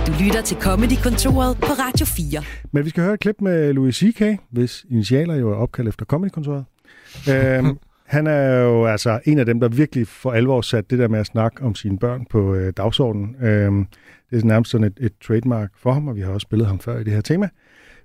[0.06, 2.42] Du lytter til Comedy-kontoret på Radio 4.
[2.72, 6.04] Men vi skal høre et klip med Louis C.K., hvis initialer jo er opkaldt efter
[6.04, 6.64] Comedykontoret.
[7.30, 7.78] Øhm,
[8.14, 11.18] han er jo altså en af dem, der virkelig for alvor sat det der med
[11.18, 13.36] at snakke om sine børn på øh, dagsordenen.
[13.42, 13.86] Øhm,
[14.30, 16.78] det er nærmest sådan et, et trademark for ham, og vi har også spillet ham
[16.78, 17.48] før i det her tema.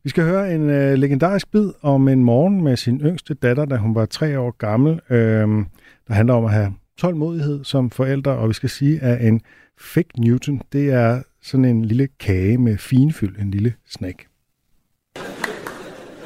[0.03, 3.75] Vi skal høre en øh, legendarisk bid om en morgen med sin yngste datter, da
[3.75, 4.99] hun var tre år gammel.
[5.09, 5.65] Øhm,
[6.07, 9.41] der handler om at have tålmodighed som forældre, og vi skal sige, at en
[9.79, 14.25] fake Newton, det er sådan en lille kage med finfyld, en lille snack.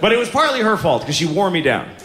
[0.01, 2.02] But it was partly her fault because she wore me down.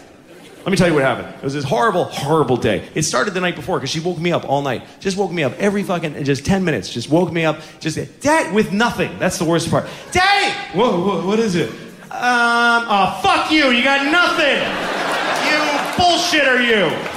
[0.68, 1.34] Let me tell you what happened.
[1.34, 2.86] It was this horrible, horrible day.
[2.94, 4.82] It started the night before because she woke me up all night.
[5.00, 6.92] Just woke me up every fucking, just 10 minutes.
[6.92, 7.60] Just woke me up.
[7.80, 9.18] Just, Dad, with nothing.
[9.18, 9.88] That's the worst part.
[10.12, 10.52] Daddy!
[10.78, 11.70] Whoa, whoa, what is it?
[11.70, 13.70] Um, oh, fuck you.
[13.70, 14.60] You got nothing.
[15.48, 15.56] You
[15.96, 17.07] bullshitter, you.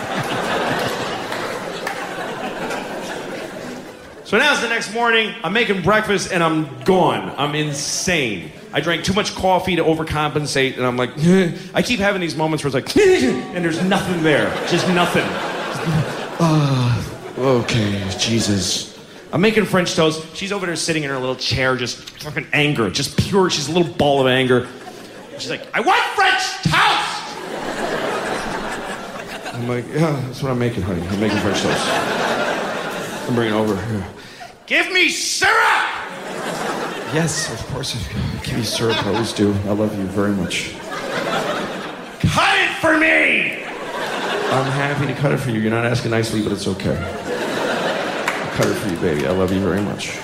[4.31, 5.35] So now it's the next morning.
[5.43, 7.35] I'm making breakfast and I'm gone.
[7.37, 8.53] I'm insane.
[8.71, 11.09] I drank too much coffee to overcompensate, and I'm like,
[11.75, 12.95] I keep having these moments where it's like,
[13.53, 15.25] and there's nothing there, just nothing.
[16.43, 18.97] Ah, okay, Jesus.
[19.33, 20.33] I'm making French toast.
[20.33, 23.49] She's over there sitting in her little chair, just fucking anger, just pure.
[23.49, 24.67] She's a little ball of anger.
[25.37, 27.11] She's like, I want French toast.
[29.53, 31.05] I'm like, yeah, that's what I'm making, honey.
[31.05, 32.30] I'm making French toast.
[33.27, 34.07] I'm bringing it over here.
[34.65, 35.51] Give me syrup!
[37.13, 37.93] Yes, of course.
[38.43, 39.05] Give me syrup.
[39.05, 39.53] I always do.
[39.65, 40.73] I love you very much.
[42.19, 43.63] Cut it for me!
[44.51, 45.59] I'm happy to cut it for you.
[45.59, 46.97] You're not asking nicely, but it's okay.
[46.97, 49.25] I'll cut it for you, baby.
[49.27, 50.17] I love you very much.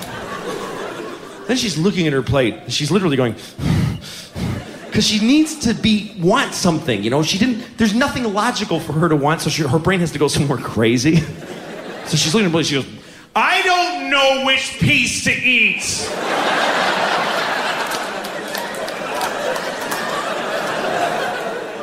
[1.47, 2.71] Then she's looking at her plate.
[2.71, 3.33] She's literally going,
[4.85, 7.03] because she needs to be want something.
[7.03, 7.77] You know, she didn't.
[7.77, 10.57] There's nothing logical for her to want, so she, her brain has to go somewhere
[10.61, 11.23] crazy.
[12.07, 12.65] So she's looking at the plate.
[12.67, 12.87] She goes,
[13.35, 15.83] I don't know which piece to eat.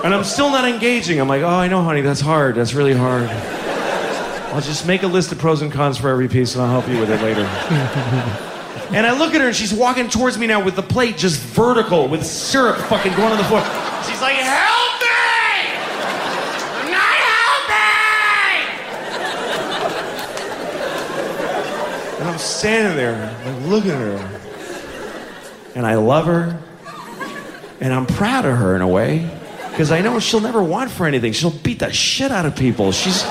[0.02, 1.20] And I'm still not engaging.
[1.20, 2.56] I'm like, oh, I know, honey, that's hard.
[2.56, 3.28] That's really hard.
[4.54, 6.88] I'll just make a list of pros and cons for every piece, and I'll help
[6.88, 7.40] you with it later.
[8.94, 11.40] and I look at her, and she's walking towards me now with the plate just
[11.40, 13.60] vertical, with syrup fucking going on the floor.
[14.08, 14.63] She's like, help
[22.44, 24.40] standing there, like, looking at her.
[25.74, 26.60] And I love her.
[27.80, 29.28] And I'm proud of her in a way,
[29.70, 31.32] because I know she'll never want for anything.
[31.32, 32.92] She'll beat the shit out of people.
[32.92, 33.24] She's.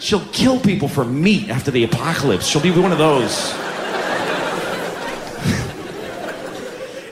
[0.00, 2.44] She'll kill people for meat after the apocalypse.
[2.44, 3.54] She'll be one of those.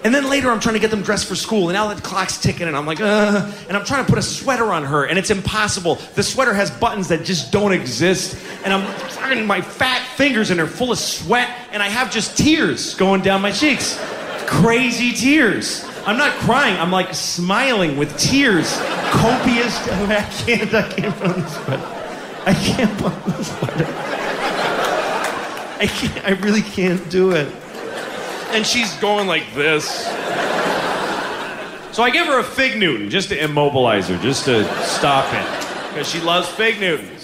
[0.03, 2.39] And then later, I'm trying to get them dressed for school, and now the clock's
[2.41, 5.29] ticking, and I'm like, and I'm trying to put a sweater on her, and it's
[5.29, 5.97] impossible.
[6.15, 10.59] The sweater has buttons that just don't exist, and I'm fucking my fat fingers, and
[10.59, 13.97] they're full of sweat, and I have just tears going down my cheeks.
[14.47, 15.85] Crazy tears.
[16.05, 16.77] I'm not crying.
[16.77, 18.77] I'm like smiling with tears,
[19.13, 19.77] copious.
[19.89, 20.75] I can't.
[20.75, 21.83] I can't put on the sweater.
[22.45, 23.87] I can't put on the sweater.
[25.79, 26.25] I can't.
[26.25, 27.47] I really can't do it.
[28.53, 30.07] And she's going like this.
[31.93, 35.91] So I give her a fig Newton just to immobilize her, just to stop it,
[35.91, 37.20] because she loves fig Newtons.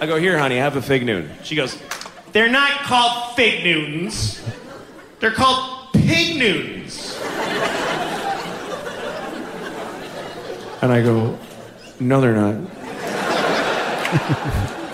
[0.00, 1.30] I go, here, honey, have a fig Newton.
[1.42, 1.76] She goes,
[2.30, 4.40] they're not called fig Newtons.
[5.18, 7.18] They're called pig Newtons.
[10.80, 11.36] And I go,
[11.98, 12.54] no, they're not.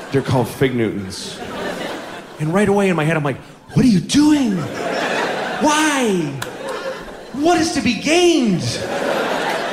[0.12, 1.38] they're called fig Newtons.
[2.40, 3.40] And right away in my head, I'm like,
[3.74, 4.56] what are you doing?
[4.56, 6.40] Why?
[7.34, 8.64] What is to be gained?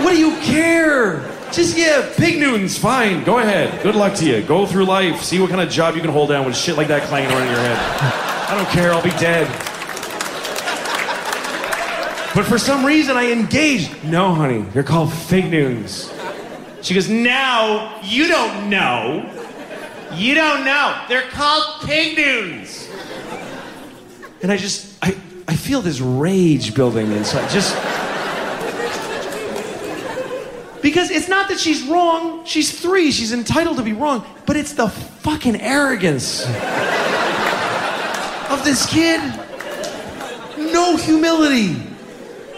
[0.03, 1.30] What do you care?
[1.51, 3.25] Just, yeah, pig Newtons, fine.
[3.25, 3.83] Go ahead.
[3.83, 4.41] Good luck to you.
[4.41, 5.21] Go through life.
[5.21, 7.47] See what kind of job you can hold down with shit like that clanging around
[7.47, 7.77] your head.
[8.49, 8.93] I don't care.
[8.93, 9.47] I'll be dead.
[12.33, 14.01] But for some reason, I engaged.
[14.05, 16.13] No, honey, they're called fig Newtons.
[16.81, 19.29] She goes, now you don't know.
[20.13, 21.03] You don't know.
[21.09, 22.89] They're called pig Newtons.
[24.41, 25.17] And I just, I,
[25.49, 27.49] I feel this rage building inside.
[27.49, 27.75] Just.
[30.81, 32.43] Because it's not that she's wrong.
[32.45, 33.11] She's three.
[33.11, 34.25] She's entitled to be wrong.
[34.45, 36.45] But it's the fucking arrogance
[38.49, 39.21] of this kid.
[40.57, 41.75] No humility.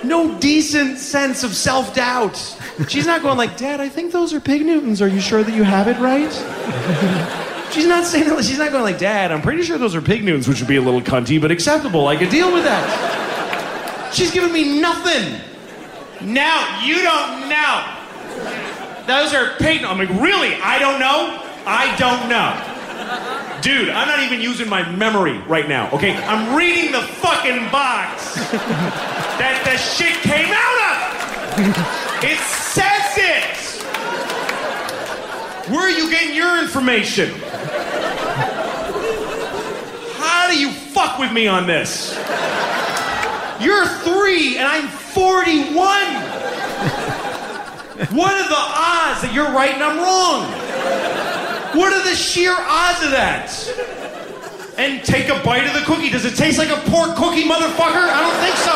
[0.04, 2.38] No decent sense of self doubt.
[2.88, 5.02] She's not going like, Dad, I think those are pig Newtons.
[5.02, 6.32] Are you sure that you have it right?
[7.74, 8.44] She's not saying that.
[8.44, 10.76] She's not going like, Dad, I'm pretty sure those are pig Newtons, which would be
[10.76, 12.08] a little cunty, but acceptable.
[12.08, 14.12] I could deal with that.
[14.14, 15.40] She's giving me nothing.
[16.22, 17.93] Now, you don't know.
[19.08, 19.84] Those are pig.
[19.84, 20.56] I'm like, really?
[20.62, 21.42] I don't know?
[21.66, 23.60] I don't know.
[23.62, 26.16] Dude, I'm not even using my memory right now, okay?
[26.16, 28.36] I'm reading the fucking box
[29.40, 32.24] that the shit came out of.
[32.24, 33.64] It says it.
[35.72, 37.32] Where are you getting your information?
[40.18, 42.16] How do you fuck with me on this?
[43.62, 46.53] You're three and I'm 41.
[47.94, 50.50] What are the odds that you're right and I'm wrong?
[51.78, 53.54] What are the sheer odds of that?
[54.80, 56.10] And take a bite of the cookie.
[56.10, 58.02] Does it taste like a pork cookie, motherfucker?
[58.10, 58.74] I don't think so.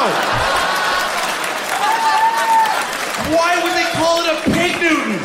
[3.33, 5.17] Why would they call it a pig Newton?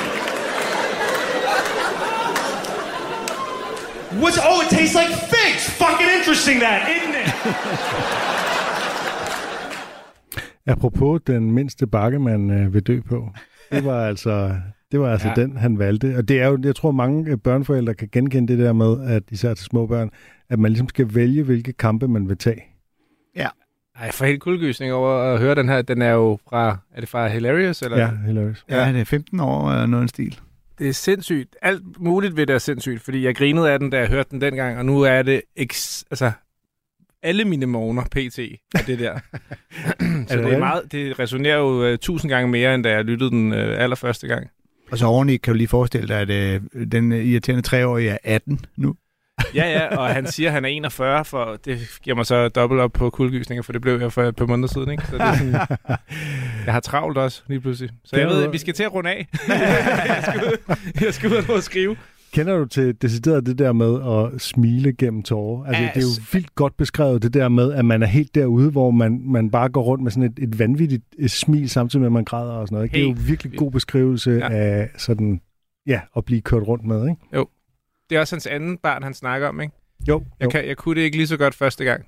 [4.22, 5.68] What's oh, it tastes like figs.
[5.68, 7.28] Fucking interesting that, isn't it?
[10.66, 13.28] Apropos den mindste bakke, man øh, vil dø på.
[13.72, 14.54] Det var altså,
[14.92, 15.34] det var altså Ja.
[15.36, 15.42] ja.
[15.42, 16.14] den, han valgte.
[16.16, 19.22] Og det er jo, jeg tror, mange øh, børneforældre kan genkende det der med, at
[19.30, 20.10] især til små børn,
[20.50, 22.62] at man ligesom skal vælge, hvilke kampe man vil tage.
[23.98, 25.82] Ej, jeg får helt kuldegysning over at høre den her.
[25.82, 27.82] Den er jo fra, er det fra Hilarious?
[27.82, 27.98] Eller?
[27.98, 28.64] Ja, hilarious.
[28.70, 30.40] Ja, det er 15 år og noget en stil.
[30.78, 31.56] Det er sindssygt.
[31.62, 34.40] Alt muligt ved det er sindssygt, fordi jeg grinede af den, da jeg hørte den
[34.40, 36.32] dengang, og nu er det eks- altså,
[37.22, 38.38] alle mine morgener pt.
[38.74, 39.18] af det der.
[40.28, 43.30] Så det er meget, det resonerer jo uh, tusind gange mere, end da jeg lyttede
[43.30, 44.50] den uh, allerførste gang.
[44.92, 46.60] Og så oveni kan du lige forestille dig, at øh,
[46.92, 48.94] den irriterende treårige er 18 nu.
[49.54, 52.80] Ja, ja, og han siger, at han er 41, for det giver mig så dobbelt
[52.80, 54.90] op på kuldegysninger, for det blev jeg for et par måneder siden.
[54.90, 55.06] Ikke?
[55.06, 55.52] Så det er sådan,
[56.66, 57.90] jeg har travlt også lige pludselig.
[58.04, 59.26] Så jeg ved, at vi skal til at runde af.
[59.48, 61.96] jeg, skal ud, jeg skal ud og skrive.
[62.32, 64.00] Kender du til decideret det der med
[64.34, 65.64] at smile gennem tårer?
[65.64, 68.70] Altså, det er jo vildt godt beskrevet, det der med, at man er helt derude,
[68.70, 72.12] hvor man, man bare går rundt med sådan et, et vanvittigt smil, samtidig med, at
[72.12, 72.84] man græder og sådan noget.
[72.84, 72.94] Ikke?
[72.94, 74.48] Det er jo virkelig god beskrivelse Ja.
[74.52, 75.40] af sådan,
[75.86, 77.20] ja, at blive kørt rundt med, ikke?
[78.10, 79.74] Det er også hans anden barn, han snakker om, ikke?
[80.08, 82.04] Jo, Jeg, kan, jeg kunne det ikke lige så godt første gang.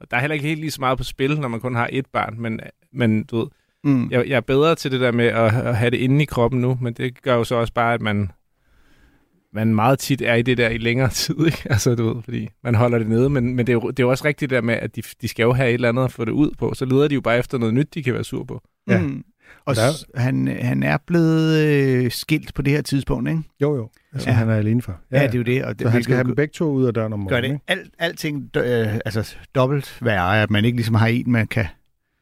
[0.00, 1.88] Og der er heller ikke helt lige så meget på spil, når man kun har
[1.92, 2.60] et barn, men,
[2.92, 3.46] men du ved,
[3.86, 4.08] Mm.
[4.10, 6.60] jeg, jeg er bedre til det der med at, at have det inde i kroppen
[6.60, 8.30] nu, men det gør jo så også bare, at man,
[9.54, 11.62] man meget tit er i det der i længere tid, ikke?
[11.70, 14.04] Altså, du ved, fordi man holder det nede, men, men det, er jo, det er
[14.04, 16.12] jo også rigtigt der med, at de, de skal jo have et eller andet at
[16.12, 18.24] få det ud på, så leder de jo bare efter noget nyt, de kan være
[18.24, 18.62] sur på.
[18.88, 19.00] Ja.
[19.00, 19.24] Mm.
[19.66, 23.42] Og Der er- s- han, han er blevet øh, skilt på det her tidspunkt, ikke?
[23.60, 23.90] Jo, jo.
[24.12, 24.34] Altså, Ja.
[24.34, 24.96] han er alene for.
[25.12, 25.64] Ja, ja det er jo det.
[25.64, 27.42] Og det Så han skal have dem begge to ud af døren om gør morgenen,
[27.50, 27.64] det ikke?
[27.68, 31.66] alt, alting øh, altså, dobbelt værre, at man ikke ligesom har en, man kan...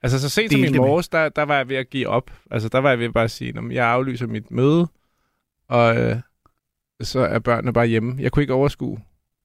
[0.02, 2.30] Altså, så sent som i det morges, der, der var jeg ved at give op.
[2.50, 4.86] Altså, der var jeg ved bare at sige, at jeg aflyser mit møde,
[5.68, 6.16] og øh,
[7.06, 8.14] så er børnene bare hjemme.
[8.18, 8.98] Jeg kunne ikke overskue,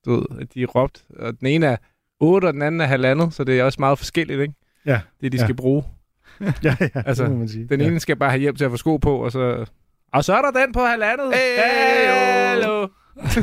[0.06, 1.02] du ved, at de råbte.
[1.20, 1.78] Og den ene er
[2.20, 4.54] 8, og den anden er halvandet, så det er også meget forskelligt, ikke?
[4.86, 5.44] Ja, Det, de ja.
[5.44, 5.84] skal bruge.
[6.64, 7.68] Ja, ja, Altså, det må man sige.
[7.70, 9.66] Den ene skal bare have hjælp til at få sko på, og så...
[10.14, 11.34] Og så er der den på halvandet.
[11.34, 11.58] Hey,
[12.48, 12.88] Hallo.
[13.18, 13.42] Ja,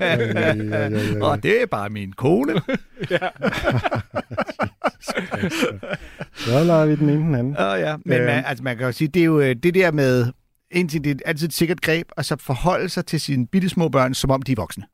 [0.00, 1.24] ja, ja, ja, ja.
[1.24, 2.52] Og det er bare min kone.
[6.34, 7.56] Så lader vi den ene den anden.
[7.58, 8.26] Åh ja, men Øhm.
[8.26, 10.26] man, altså, man kan jo sige, det er jo øh, det der med,
[10.72, 13.88] indtil det er altid et sikkert greb, og så forholde sig til sine bitte små
[13.88, 14.84] børn, som om de er voksne.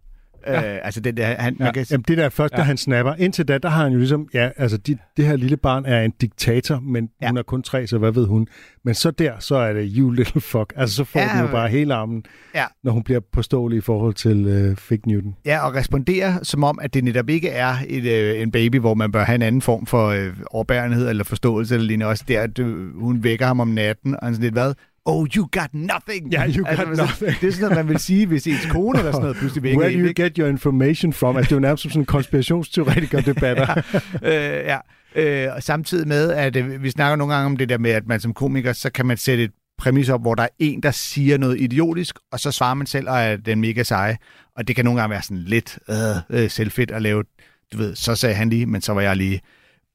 [0.47, 0.75] Ja.
[0.75, 2.57] Øh, altså den der, han, Ja, man kan, jamen, det der først, ja.
[2.59, 3.15] Da han snapper.
[3.15, 6.01] Indtil da, der har han jo ligesom, ja, altså de, det her lille barn er
[6.03, 7.29] en diktator, men Ja.
[7.29, 8.47] hun er kun tre, så hvad ved hun?
[8.85, 10.73] Men så der, så er det you little fuck.
[10.77, 12.65] Altså så får Ja, den jo bare hele armen, Ja.
[12.85, 15.35] når hun bliver påståelig i forhold til øh, Fig Newton.
[15.45, 18.95] ja, og respondere som om, at det netop ikke er et, øh, en baby, hvor
[18.95, 22.07] man bør have en anden form for øh, overbærenhed eller forståelse, eller lignende.
[22.07, 24.75] Også der, at øh, hun vækker ham om natten, og han sådan lidt, hvad?
[25.11, 26.33] Oh, you got nothing!
[26.33, 27.41] Ja, you got så- nothing.
[27.41, 29.81] Det er sådan noget, man vil sige, hvis ens kone eller sådan noget pludselig vækker
[29.83, 31.37] Where do you get your information from?
[31.37, 33.83] Altså, det er jo nærmest som sådan en konspirationsteoretiker-debatter.
[34.31, 34.33] øh,
[34.67, 34.79] ja.
[35.15, 38.07] Øh, og samtidig med, at øh, vi snakker nogle gange om det der med, at
[38.07, 40.91] man som komiker, så kan man sætte et præmis op, hvor der er en, der
[40.91, 44.17] siger noget idiotisk, og så svarer man selv, og er den mega seje.
[44.57, 47.25] Og det kan nogle gange være sådan lidt øh, øh, selvfedt at lave,
[47.73, 49.41] du ved, så sagde han lige, men så var jeg lige.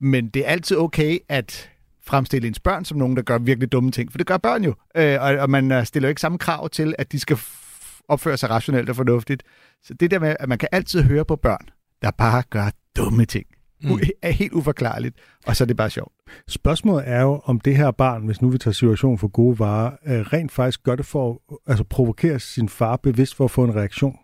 [0.01, 1.69] Men det er altid okay at
[2.07, 4.73] fremstille ens børn som nogen, der gør virkelig dumme ting, for det gør børn jo.
[4.97, 8.05] Øh, og, og man øh, stiller jo ikke samme krav til, at de skal f-
[8.07, 9.43] opføre sig rationelt og fornuftigt.
[9.83, 11.69] Så det der med, at man kan altid høre på børn,
[12.01, 13.45] der bare gør dumme ting,
[13.83, 13.99] mm.
[14.21, 16.13] er helt uforklarligt, og så er det bare sjovt.
[16.47, 19.91] Spørgsmålet er jo, om det her barn, hvis nu vi tager situationen for gode varer,
[20.05, 23.63] øh, rent faktisk gør det for at altså, provokere sin far bevidst for at få
[23.63, 24.17] en reaktion.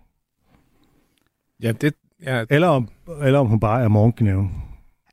[1.62, 1.94] Ja, det...
[2.24, 2.90] Ja, Eller om,
[3.24, 4.64] eller om hun bare er morgengnaven.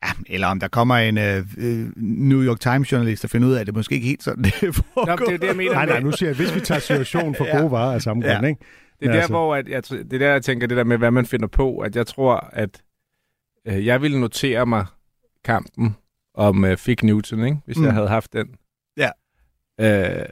[0.05, 3.61] Ja, eller om der kommer en øh, øh, New York Times-journalist og finder ud af,
[3.61, 5.07] at det måske ikke helt sådan, det foregår.
[5.07, 5.73] Nå, det er det, jeg mener.
[5.73, 7.59] Nej, nej, nu siger jeg, hvis vi tager situationen for Ja.
[7.59, 8.35] gode varer af samme Ja.
[8.35, 8.61] grund, ikke?
[9.01, 10.99] Det er der, altså- hvor at jeg, det er der, jeg tænker det der med,
[10.99, 12.83] hvad man finder på, at jeg tror, at
[13.69, 14.87] øh, jeg ville notere mig
[15.45, 15.97] kampen
[16.35, 17.59] om øh, Fig Newton, ikke?
[17.65, 17.77] hvis.
[17.79, 17.85] Mm.
[17.85, 18.47] jeg havde haft den.
[18.97, 19.11] Ja.
[19.81, 20.27] Øh,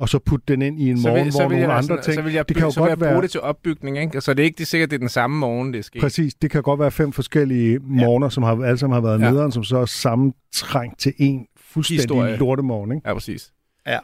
[0.00, 1.78] Og så putte den ind i en så morgen, vil, hvor så vil nogle jeg,
[1.78, 2.14] andre ting...
[2.14, 3.98] Så vil jeg, det kan jo så vil jeg godt bruge være- det til opbygning,
[3.98, 4.20] ikke?
[4.20, 6.00] Så det er ikke det er sikkert, det er den samme morgen, det er sket.
[6.00, 9.24] Præcis, det kan godt være fem forskellige morgener, som har, alle sammen har været Ja.
[9.24, 9.30] ja.
[9.30, 12.36] nederen, som så er sammentrængt til en fuldstændig Historie.
[12.36, 13.08] lortemorgen, ikke?
[13.08, 13.52] Ja, præcis.
[13.86, 13.98] Ja.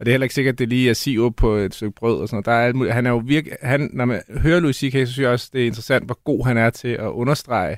[0.00, 2.20] Og det er heller ikke sikkert, at det lige er sirup på et stykke brød
[2.20, 2.46] og sådan noget.
[2.46, 2.94] Der er alt muligt.
[2.94, 3.56] Han er jo virkelig...
[3.62, 6.46] Han, når man hører Louis C.K., så synes jeg også, det er interessant, hvor god
[6.46, 7.76] han er til at understrege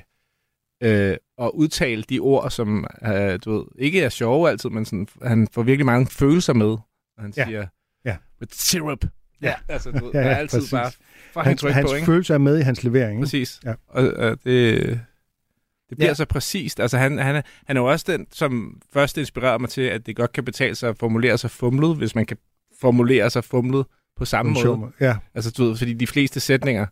[0.83, 5.07] øh, og udtale de ord, som øh, du ved, ikke er sjove altid, men sådan,
[5.23, 6.77] han får virkelig mange følelser med.
[7.17, 7.45] Og han Ja.
[7.45, 7.67] siger,
[8.05, 8.17] Ja.
[8.41, 9.05] with syrup.
[9.41, 9.55] Ja.
[9.69, 10.71] Altså, du ved, Ja, der er ja, altid præcis.
[10.71, 12.05] bare fucking Hans, tryk hans på, ikke?
[12.05, 13.23] følelse er med i hans levering, ikke?
[13.25, 13.59] Præcis.
[13.65, 13.73] Ja.
[13.87, 16.05] Og øh, det, det bliver Ja.
[16.07, 16.13] ja.
[16.13, 16.79] så præcist.
[16.79, 20.05] Altså, han, han, er, han er jo også den, som først inspirerede mig til, at
[20.05, 22.37] det godt kan betale sig at formulere sig fumlet, hvis man kan
[22.81, 23.85] formulere sig fumlet
[24.17, 24.91] på samme sjov måde.
[24.99, 26.85] Ja, Altså, du ved, fordi de fleste sætninger...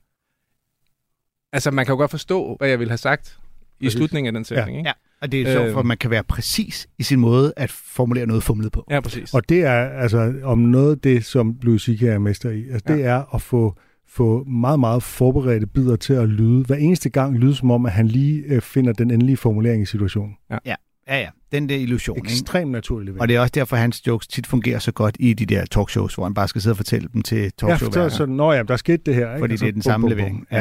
[1.53, 3.37] Altså, man kan jo godt forstå, hvad jeg ville have sagt
[3.79, 3.97] i Præcis.
[3.97, 4.87] slutningen af den sætning, ikke?
[4.89, 4.93] Ja.
[5.23, 5.73] Og det er sjovt, Øhm.
[5.73, 8.85] for man kan være præcis i sin måde at formulere noget fumlet på.
[8.89, 9.33] Ja, præcis.
[9.33, 12.01] og det er altså om noget det, som Louis C.K.
[12.03, 12.63] er mester i.
[12.71, 13.05] Altså, det Ja.
[13.05, 13.75] er at få
[14.07, 16.63] få meget, meget forberedte bidder til at lyde.
[16.63, 19.85] Hver eneste gang lyde som om, at han lige øh, finder den endelige formulering i
[19.85, 20.35] situationen.
[20.67, 20.75] Ja,
[21.07, 21.27] ja.
[21.51, 22.17] Den der illusion?
[22.17, 23.21] Ekstremt naturlig levering.
[23.21, 26.15] Og det er også derfor, hans jokes tit fungerer så godt i de der talkshows,
[26.15, 28.63] hvor han bare skal sidde og fortælle dem til Ja, talkshow så, så, nå ja,
[28.63, 29.27] der skete det her.
[29.29, 29.39] Ikke?
[29.39, 30.37] Fordi Og så det er den bum, samme bum, levering.
[30.37, 30.57] bum.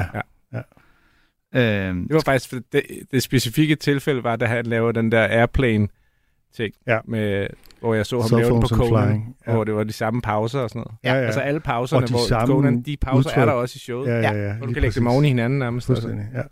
[0.52, 0.60] Ja.
[1.54, 5.22] Øhm, Det var faktisk for det, det specifikke tilfælde, var, da han lavede den der
[5.22, 5.88] airplane
[6.56, 6.98] ting, Ja.
[7.04, 7.46] med,
[7.80, 9.36] hvor jeg så ham lave den på Conan, flying.
[9.46, 9.52] Ja.
[9.52, 10.98] hvor det var de samme pauser og sådan noget.
[11.04, 11.26] Ja, ja.
[11.26, 13.40] Altså alle pauserne, Og de hvor samme Conan, de pauser udtryk.
[13.40, 14.08] er der også i showet.
[14.08, 14.54] Ja, ja, ja.
[14.54, 15.90] Hvor du kan lægge dem oven i hinanden nærmest.
[15.90, 16.02] altså.
[16.08, 16.42] Fuldstændig, ja.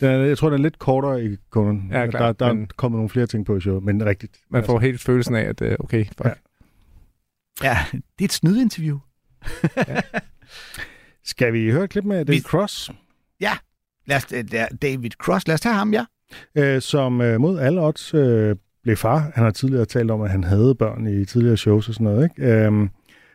[0.00, 1.88] Den er, jeg tror, den er lidt kortere i Conan.
[1.92, 4.36] Ja, der, klart, der er men- kommet nogle flere ting på i showet, men rigtigt.
[4.50, 6.24] Man får helt følelsen af, at øh, okay, fuck.
[6.24, 6.32] Ja.
[7.62, 8.98] ja, det er et snydinterview.
[11.24, 12.90] Skal vi høre et klip med David Vi- Cross,
[14.06, 16.04] Lad os, øh, der- David Cross, lad os tage ham, ja.
[16.54, 19.30] øh, som øh, mod alle odds øh, blev far.
[19.34, 22.30] Han har tidligere talt om, at han havde børn i tidligere shows og sådan noget.
[22.38, 22.52] Ikke?
[22.52, 22.90] Øhm,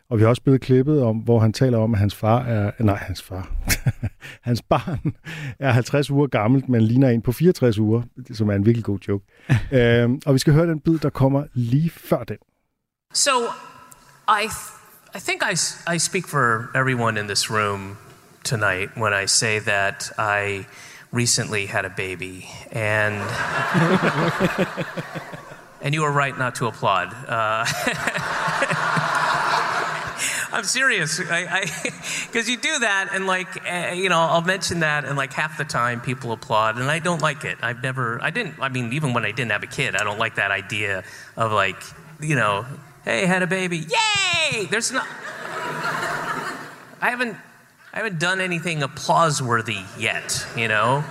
[0.10, 2.72] og vi har også spillet klippet om, hvor han taler om, at hans far er...
[2.80, 3.50] Nej, hans far.
[4.50, 5.14] hans barn
[5.60, 8.02] er 50 uger gammelt, men ligner en på 64 uger,
[8.34, 9.26] som er en virkelig god joke.
[10.02, 12.38] øhm, og vi skal høre den bid, der kommer lige før den.
[13.14, 13.32] So,
[14.30, 17.98] I, th- I think I, s- I speak for everyone in this room
[18.46, 20.68] tonight when I say that I
[21.12, 23.16] recently had a baby, and
[25.82, 27.14] and you are right not to applaud.
[27.28, 27.66] Uh,
[30.54, 35.18] I'm serious, because you do that, and like uh, you know, I'll mention that, and
[35.18, 37.58] like half the time people applaud, and I don't like it.
[37.62, 38.56] I've never, I didn't.
[38.62, 41.04] I mean, even when I didn't have a kid, I don't like that idea
[41.36, 41.82] of like,
[42.22, 42.66] you know,
[43.04, 44.66] hey, had a baby, yay!
[44.66, 45.08] There's not.
[47.02, 47.36] I haven't,
[47.96, 50.46] I haven't done anything applause-worthy yet.
[50.56, 51.04] You know,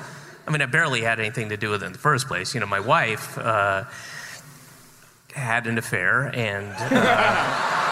[0.47, 2.55] I mean, I barely had anything to do with it in the first place.
[2.55, 3.37] You know, my wife.
[3.37, 3.85] Uh,
[5.35, 6.73] had an affair, and.
[6.79, 7.81] Uh,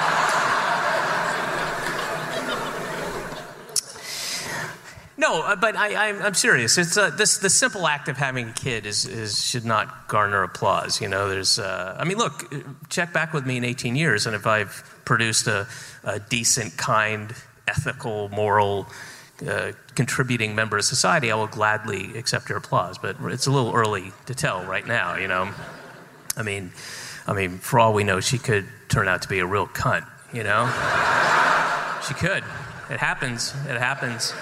[5.19, 6.77] No, uh, but I, I'm, I'm serious.
[6.79, 10.43] It's uh, this the simple act of having a kid is, is should not garner
[10.43, 11.01] applause.
[11.01, 11.61] You know, there's.
[11.61, 12.53] Uh, I mean, look,
[12.89, 15.69] check back with me in 18 years, and if I've produced a,
[16.03, 17.33] a decent, kind,
[17.69, 18.87] ethical, moral,
[19.47, 22.99] uh, contributing member of society, I will gladly accept your applause.
[22.99, 25.17] But it's a little early to tell right now.
[25.17, 25.51] You know,
[26.37, 26.73] I mean,
[27.27, 30.07] I mean, for all we know, she could turn out to be a real cunt.
[30.33, 30.67] You know,
[32.07, 32.45] she could.
[32.91, 33.55] It happens.
[33.67, 34.33] It happens.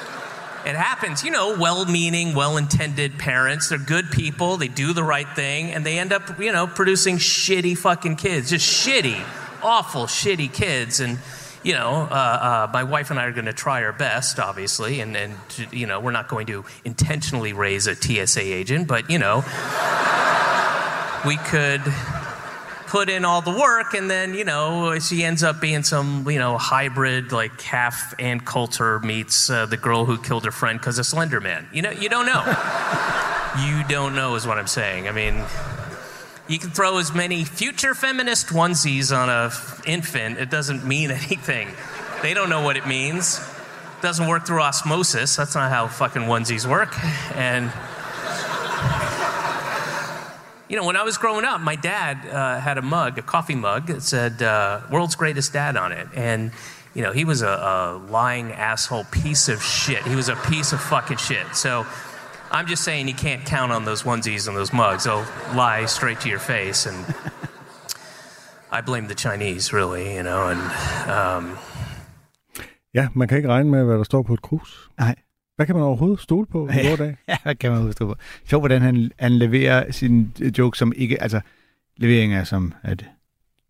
[0.67, 3.71] It happens, you know, well meaning, well intended parents.
[3.71, 4.59] They're good people.
[4.59, 5.73] They do the right thing.
[5.73, 8.51] And they end up, you know, producing shitty fucking kids.
[8.51, 9.25] Just shitty,
[9.63, 11.01] awful, shitty kids.
[11.01, 11.19] And,
[11.62, 15.01] you know, uh, uh, my wife and I are going to try our best, obviously.
[15.01, 15.35] And, and,
[15.73, 19.44] you know, we're not going to intentionally raise a TSA agent, but, you know,
[21.27, 21.83] we could
[22.87, 26.40] put in all the work and then you know she ends up being some you
[26.40, 30.99] know hybrid like half Ann Coulter meets uh, the girl who killed her friend because
[30.99, 31.68] of Slender Man.
[31.73, 32.40] You know you don't know.
[33.64, 35.07] you don't know is what I'm saying.
[35.07, 35.44] I mean.
[36.51, 39.53] You can throw as many future feminist onesies on a
[39.89, 40.37] infant.
[40.37, 41.69] It doesn't mean anything.
[42.23, 43.39] They don't know what it means.
[43.39, 45.37] It doesn't work through osmosis.
[45.37, 46.93] That's not how fucking onesies work.
[47.37, 47.67] And
[50.69, 53.55] you know, when I was growing up, my dad uh, had a mug, a coffee
[53.55, 56.51] mug that said uh, "World's Greatest Dad" on it, and
[56.95, 60.03] you know, he was a, a lying asshole piece of shit.
[60.03, 61.55] He was a piece of fucking shit.
[61.55, 61.87] So.
[62.53, 65.05] I'm just saying you can't count on those onesies and those mugs.
[65.05, 66.87] They'll lie straight to your face.
[66.87, 66.99] And
[68.73, 70.49] I blame the Chinese, really, you know.
[70.49, 70.61] And
[71.11, 71.59] um,
[72.95, 74.91] Ja, man kan ikke regne med, hvad der står på et krus.
[74.99, 75.15] Nej.
[75.57, 77.17] Hvad kan man overhovedet stole på i vores dag?
[77.29, 78.15] Ja, hvad kan man huske på?
[78.45, 81.23] Sjov, hvordan han, han leverer sin joke som ikke...
[81.23, 81.41] Altså,
[81.97, 83.07] levering er som, at...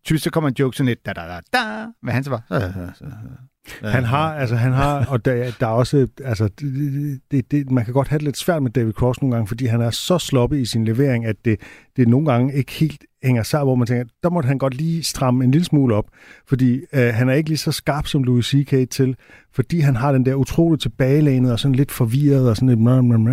[0.05, 2.43] Typisk så kommer en joke sådan lidt, da, da, da, da, men han så var...
[2.47, 3.05] Så, så, så,
[3.83, 7.85] Han har, altså han har, og der, der er også, altså det, det, det, man
[7.85, 10.17] kan godt have det lidt svært med David Cross nogle gange, fordi han er så
[10.17, 11.59] sloppy i sin levering, at det,
[11.97, 15.03] det nogle gange ikke helt hænger sammen, hvor man tænker, der måtte han godt lige
[15.03, 16.05] stramme en lille smule op,
[16.47, 18.89] fordi øh, han er ikke lige så skarp som Louis C.K.
[18.89, 19.15] til,
[19.53, 22.79] fordi han har den der utroligt tilbagelænet og sådan lidt forvirret og sådan lidt.
[22.79, 23.27] Mm.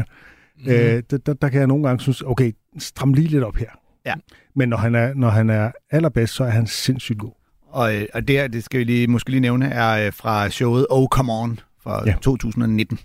[0.67, 3.71] Øh, der, der, der kan jeg nogle gange synes, okay, stram lige lidt op her.
[4.07, 4.15] Ja.
[4.57, 7.38] Men når han er, når han er allerbedst, så er han sindssygt god.
[7.79, 10.51] Og, øh, og det her, det skal vi lige, måske lige nævne, er øh, fra
[10.51, 12.11] showet Oh Come On fra Ja.
[12.11, 12.17] ja.
[12.23, 12.99] 2019,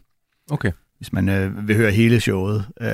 [0.51, 0.71] Okay.
[0.97, 2.65] hvis man øh, vil høre hele showet.
[2.81, 2.87] Øh,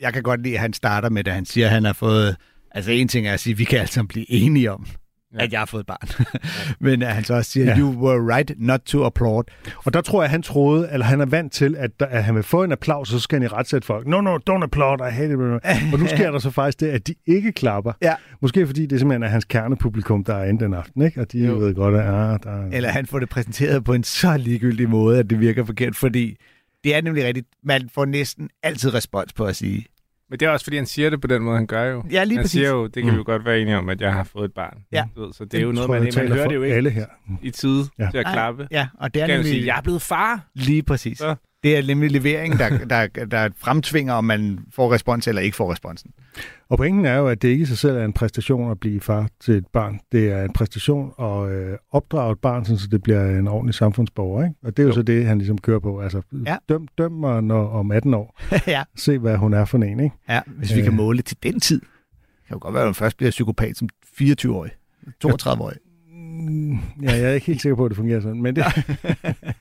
[0.00, 2.36] jeg kan godt lide, at han starter med, at han siger, at han har fået...
[2.70, 4.86] Altså en ting er at sige, at vi kan sammen blive enige om,
[5.34, 5.44] Ja.
[5.44, 6.26] at jeg har fået et barn.
[6.80, 7.78] Men at han så også siger, Ja.
[7.78, 9.44] you were right not to applaud.
[9.84, 12.34] Og der tror jeg, han troede, eller han er vant til, at, der, at han
[12.34, 14.06] vil få en applaus, så skal han i retsætte folk.
[14.06, 15.38] No, no, don't applaud, I hate it.
[15.92, 17.92] Og nu sker der så faktisk det, at de ikke klapper.
[18.02, 18.14] Ja.
[18.42, 21.20] Måske fordi det simpelthen er hans kernepublikum, der er inde den aften, ikke?
[21.20, 21.52] Og de jo.
[21.52, 21.58] Jo.
[21.58, 22.68] ved godt, at ah, der er...
[22.72, 26.36] Eller han får det præsenteret på en så ligegyldig måde, at det virker forkert, fordi
[26.84, 27.46] det er nemlig rigtigt.
[27.64, 29.84] Man får næsten altid respons på at sige,
[30.30, 32.04] Men det er også, fordi han siger det på den måde, han gør jo.
[32.10, 32.50] ja, lige han præcis.
[32.52, 33.10] siger jo, det kan Mm.
[33.12, 34.78] vi jo godt være enige om, at jeg har fået et barn.
[34.92, 35.04] Ja.
[35.16, 36.90] Du ved, så det er jo noget, tror, man, man hører det jo ikke alle
[36.90, 37.06] her.
[37.42, 38.08] i tide Ja.
[38.10, 38.68] til at klappe.
[38.70, 39.52] Ja, og det er Kan jo nemlig...
[39.54, 40.40] sige, jeg er blevet far.
[40.54, 41.18] Lige præcis.
[41.18, 41.34] Så.
[41.62, 45.72] Det er nemlig levering, der, der, der fremtvinger, om man får respons eller ikke får
[45.72, 46.10] responsen.
[46.68, 49.00] Og pointen er jo, at det ikke i sig selv er en præstation at blive
[49.00, 50.00] far til et barn.
[50.12, 54.44] Det er en præstation at øh, opdrage et barn, så det bliver en ordentlig samfundsborger.
[54.44, 54.54] Ikke?
[54.62, 56.00] Og det er jo, jo så det, han ligesom kører på.
[56.00, 56.56] Altså, Ja.
[56.68, 58.40] døm, døm mig når, om 18 år.
[58.66, 58.82] ja.
[58.96, 60.00] Se, hvad hun er for en.
[60.00, 60.16] Ikke?
[60.28, 60.84] ja, hvis vi Øh.
[60.84, 61.80] kan måle til den tid.
[61.80, 63.88] Det kan jo godt være, at man først bliver psykopat som
[64.20, 64.70] 24-årig,
[65.24, 65.76] 32-årig.
[66.12, 68.42] Mm, Ja, jeg er ikke helt sikker på, at det fungerer sådan.
[68.42, 68.64] Men, det,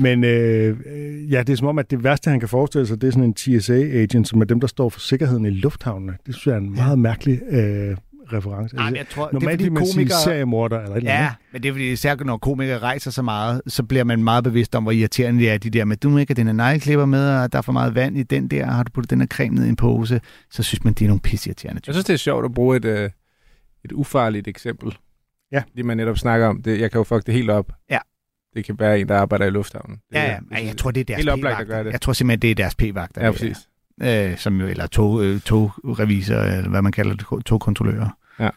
[0.00, 3.00] men øh, øh, ja, det er som om, at det værste, han kan forestille sig,
[3.00, 6.12] det er sådan en TSA-agent, som er dem, der står for sikkerheden i lufthavnene.
[6.26, 7.96] Det synes jeg er en meget mærkelig øh,
[8.32, 8.76] reference.
[8.76, 10.18] Nej, men jeg tror, Normalt det er man fordi sige komikere...
[10.24, 11.32] seriemorder eller et eller Ja, andet.
[11.52, 14.74] men det er fordi, især når komikere rejser så meget, så bliver man meget bevidst
[14.74, 17.06] om, hvor irriterende det er, de der med, du må ikke have den her negleklipper
[17.06, 19.26] med, og der er for meget vand i den der, har du puttet den her
[19.26, 22.12] creme ned i en pose, så synes man, de er nogle pisseirriterende Jeg synes, det
[22.12, 23.10] er sjovt at bruge et, øh,
[23.84, 24.96] et ufarligt eksempel.
[25.52, 25.62] Ja.
[25.68, 26.80] Fordi man netop snakker om det.
[26.80, 27.72] Jeg kan jo fuck det helt op.
[27.90, 27.98] Ja.
[28.56, 29.96] Det kan være en, der arbejder i lufthavnen.
[29.96, 31.92] Det, Ja, ja, jeg tror, det er deres Helt oplagt at gøre det.
[31.92, 33.24] Jeg tror simpelthen, det er deres p-vagter.
[33.24, 33.68] Ja, præcis.
[34.02, 38.08] øh, som jo, eller tog, øh, togrevisorer, eller hvad man kalder det, togkontrollører.
[38.40, 38.48] Ja.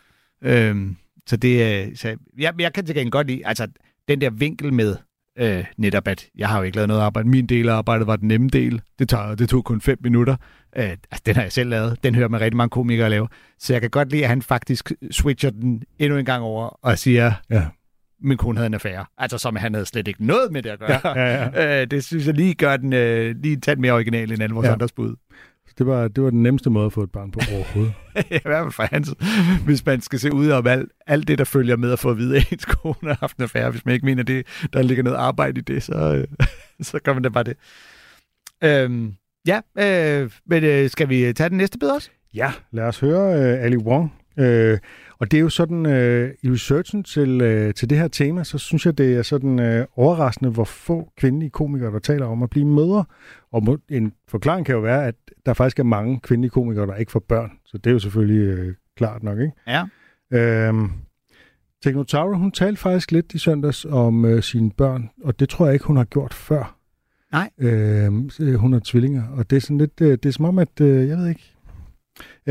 [0.44, 0.96] Øhm,
[1.28, 3.68] så det er, så jeg, jeg kan til gengæld godt lide, altså
[4.08, 4.96] den der vinkel med
[5.39, 7.30] øh, netop, at jeg har jo ikke lavet noget arbejde.
[7.30, 8.82] Min del af arbejdet var den nemme del.
[9.00, 10.36] Det, tager, det tog kun fem minutter.
[10.78, 12.04] Øh, altså, den har jeg selv lavet.
[12.04, 13.28] Den hører man rigtig mange komikere lave.
[13.60, 16.98] Så jeg kan godt lide, at han faktisk switcher den endnu en gang over og
[16.98, 17.66] siger, Ja.
[18.22, 19.06] Min kone havde en affære.
[19.18, 21.00] Altså, som han havde slet ikke noget med det at gøre.
[21.04, 21.82] Ja, ja, ja.
[21.82, 24.68] Øh, det synes jeg lige gør den øh, lige tæt mere original end alle vores
[24.68, 24.74] Ja.
[24.74, 25.16] andres bud.
[25.78, 27.94] Det var, det var den nemmeste måde at få et barn på overhovedet.
[28.32, 29.14] I hvert fald for hans,
[29.66, 32.18] hvis man skal se ud om alt, alt det, der følger med at få at
[32.18, 33.72] vide, at ens kone har haft en affære.
[33.72, 36.28] Hvis man ikke mener det, der ligger noget arbejde i det, så, øh,
[36.88, 37.58] så gør man da bare det.
[38.64, 39.14] Øhm,
[39.48, 42.10] ja, øh, men øh, skal vi tage den næste bid også?
[42.34, 44.14] Ja, lad os høre uh, Ali Wong.
[44.38, 44.78] Uh,
[45.22, 48.58] og det er jo sådan, uh, i researchen til, uh, til det her tema, så
[48.58, 52.50] synes jeg, det er sådan uh, overraskende, hvor få kvindelige komikere, der taler om at
[52.50, 53.06] blive mødre.
[53.52, 55.16] Og må, en forklaring kan jo være, at
[55.46, 57.52] der faktisk er mange kvindelige komikere, der ikke får børn.
[57.66, 59.54] Så det er jo selvfølgelig uh, klart nok, ikke?
[59.68, 60.70] Ja.
[60.72, 60.90] Uh,
[61.84, 65.74] Technotaro, hun talte faktisk lidt i søndags om uh, sine børn, og det tror jeg
[65.74, 66.78] ikke, hun har gjort før.
[67.32, 67.50] Nej.
[67.58, 70.82] Uh, hun har tvillinger, og det er sådan lidt, uh, det er som om, at,
[70.82, 71.54] uh, jeg ved ikke.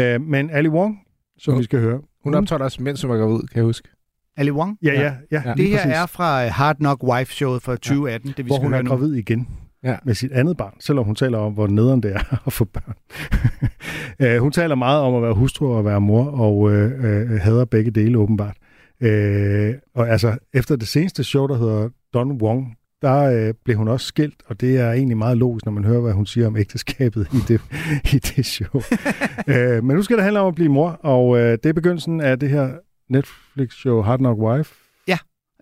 [0.00, 0.98] Uh, men Ali Wong,
[1.38, 1.58] som Jo.
[1.58, 2.00] vi skal høre.
[2.24, 3.88] Hun optrådte også, mens hun var gravid, kan jeg huske.
[4.36, 4.78] Ali Wong?
[4.82, 5.42] Ja, ja, ja.
[5.46, 5.54] Ja.
[5.54, 5.92] Det her præcis.
[5.94, 8.88] er fra øh, Hard Knock Wife-showet fra 2018, det vi hvor skal hun er nu.
[8.90, 9.48] gravid igen
[9.84, 9.96] Ja.
[10.04, 12.94] med sit andet barn, selvom hun taler om, hvor nederen det er at få børn.
[14.22, 17.40] Øh, hun taler meget om at være hustru og at være mor, og øh, øh,
[17.40, 18.56] hader begge dele åbenbart.
[19.00, 23.88] Øh, og altså, efter det seneste show, der hedder Don Wong, der øh, blev hun
[23.88, 26.56] også skilt, og det er egentlig meget logisk, når man hører, hvad hun siger om
[26.56, 27.60] ægteskabet i det,
[28.14, 28.80] i det show.
[29.54, 32.20] øh, men nu skal det handle om at blive mor, og øh, det er begyndelsen
[32.20, 32.70] af det her
[33.08, 34.74] Netflix-show Hard Knock Wife.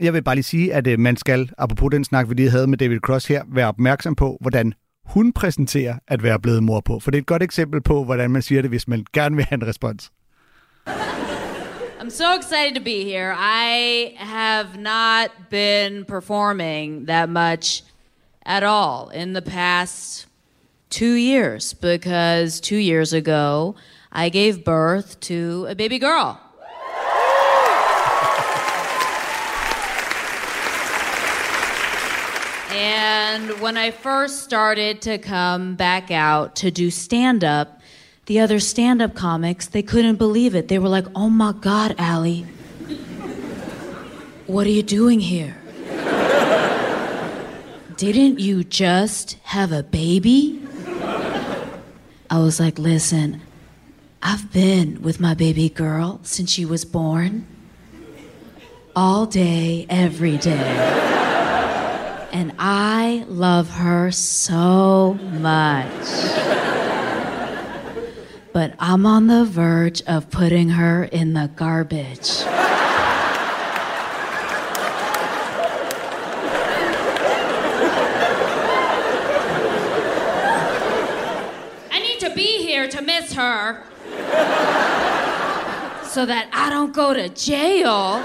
[0.00, 2.66] Jeg vil bare lige sige, at øh, man skal, apropos den snak, vi lige havde
[2.66, 4.74] med David Cross her, være opmærksom på, hvordan
[5.04, 7.00] hun præsenterer at være blevet mor på.
[7.00, 9.44] For det er et godt eksempel på, hvordan man siger det, hvis man gerne vil
[9.44, 10.10] have en respons.
[12.00, 13.34] I'm so excited to be here.
[13.36, 17.82] I have not been performing that much
[18.46, 20.26] at all in the past
[20.90, 23.74] two years because two years ago
[24.12, 26.40] I gave birth to a baby girl.
[32.70, 37.77] And when I first started to come back out to do stand up,
[38.28, 40.68] the other stand up comics, they couldn't believe it.
[40.68, 42.42] They were like, oh my God, Allie,
[44.46, 45.56] what are you doing here?
[47.96, 50.62] Didn't you just have a baby?
[52.28, 53.40] I was like, listen,
[54.22, 57.46] I've been with my baby girl since she was born.
[58.94, 60.76] All day, every day.
[62.30, 66.57] And I love her so much.
[68.58, 72.42] But I'm on the verge of putting her in the garbage.
[81.92, 83.84] I need to be here to miss her
[86.02, 88.20] so that I don't go to jail.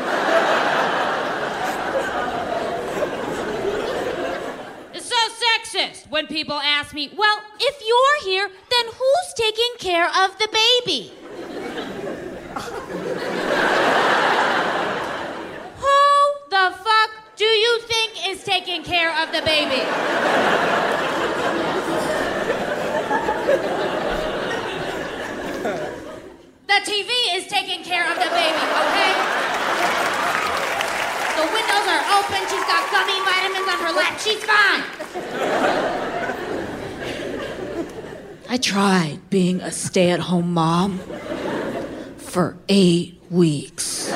[4.96, 5.16] It's so
[5.46, 10.48] sexist when people ask me, well, if you're here, then who's taking care of the
[10.54, 11.12] baby?
[15.82, 16.06] Who
[16.52, 19.82] the fuck do you think is taking care of the baby?
[26.66, 29.14] The TV is taking care of the baby, okay?
[31.38, 32.40] The windows are open.
[32.50, 34.18] She's got gummy vitamins on her lap.
[34.20, 34.84] She's fine.
[38.54, 41.00] I tried being a stay at home mom
[42.18, 44.14] for eight weeks.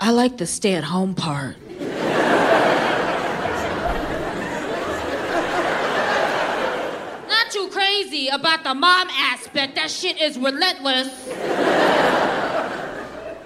[0.00, 1.54] I like the stay at home part.
[7.28, 9.76] Not too crazy about the mom aspect.
[9.76, 11.28] That shit is relentless.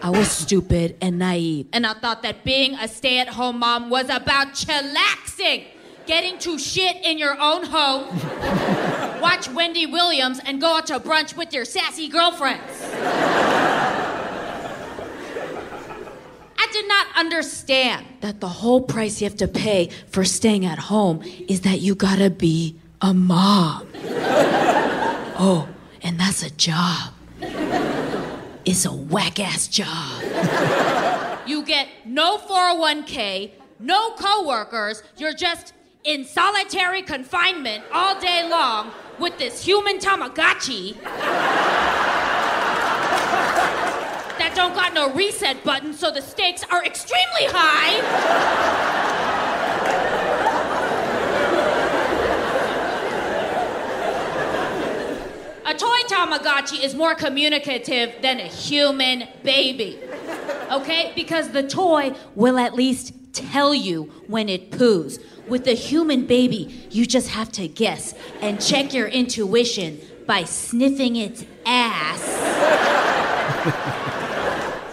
[0.03, 3.91] I was stupid and naive, and I thought that being a stay at home mom
[3.91, 5.67] was about chillaxing,
[6.11, 8.09] getting to shit in your own home,
[9.23, 12.83] watch Wendy Williams, and go out to brunch with your sassy girlfriends.
[16.59, 20.81] I did not understand that the whole price you have to pay for staying at
[20.81, 23.87] home is that you gotta be a mom.
[25.39, 25.69] oh,
[26.03, 27.13] and that's a job.
[28.65, 30.25] It's a whack ass job.
[31.47, 35.73] you get no 401k, no coworkers, you're just
[36.05, 40.95] in solitary confinement all day long with this human Tamagotchi
[44.39, 48.01] that don't got no reset button, so the stakes are extremely high.
[55.67, 59.99] A toy Tamagotchi is more communicative than a human baby.
[60.73, 61.13] Okay?
[61.15, 65.23] Because the toy will at least tell you when it poos.
[65.49, 71.17] With a human baby, you just have to guess and check your intuition by sniffing
[71.17, 72.21] its ass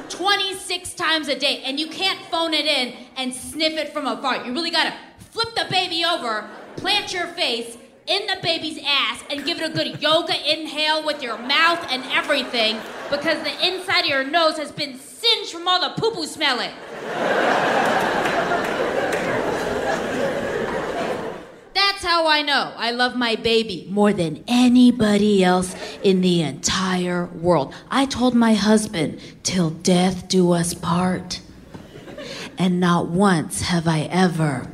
[0.09, 1.61] 26 times a day.
[1.63, 4.45] And you can't phone it in and sniff it from afar.
[4.45, 4.95] You really gotta
[5.31, 7.77] flip the baby over, plant your face
[8.07, 12.03] in the baby's ass, and give it a good yoga inhale with your mouth and
[12.05, 12.79] everything
[13.11, 16.71] because the inside of your nose has been singed from all the poo poo smelling.
[21.77, 27.27] That's how I know I love my baby more than anybody else in the entire
[27.27, 27.71] world.
[27.91, 31.39] I told my husband, till death do us part.
[32.57, 34.67] And not once have I ever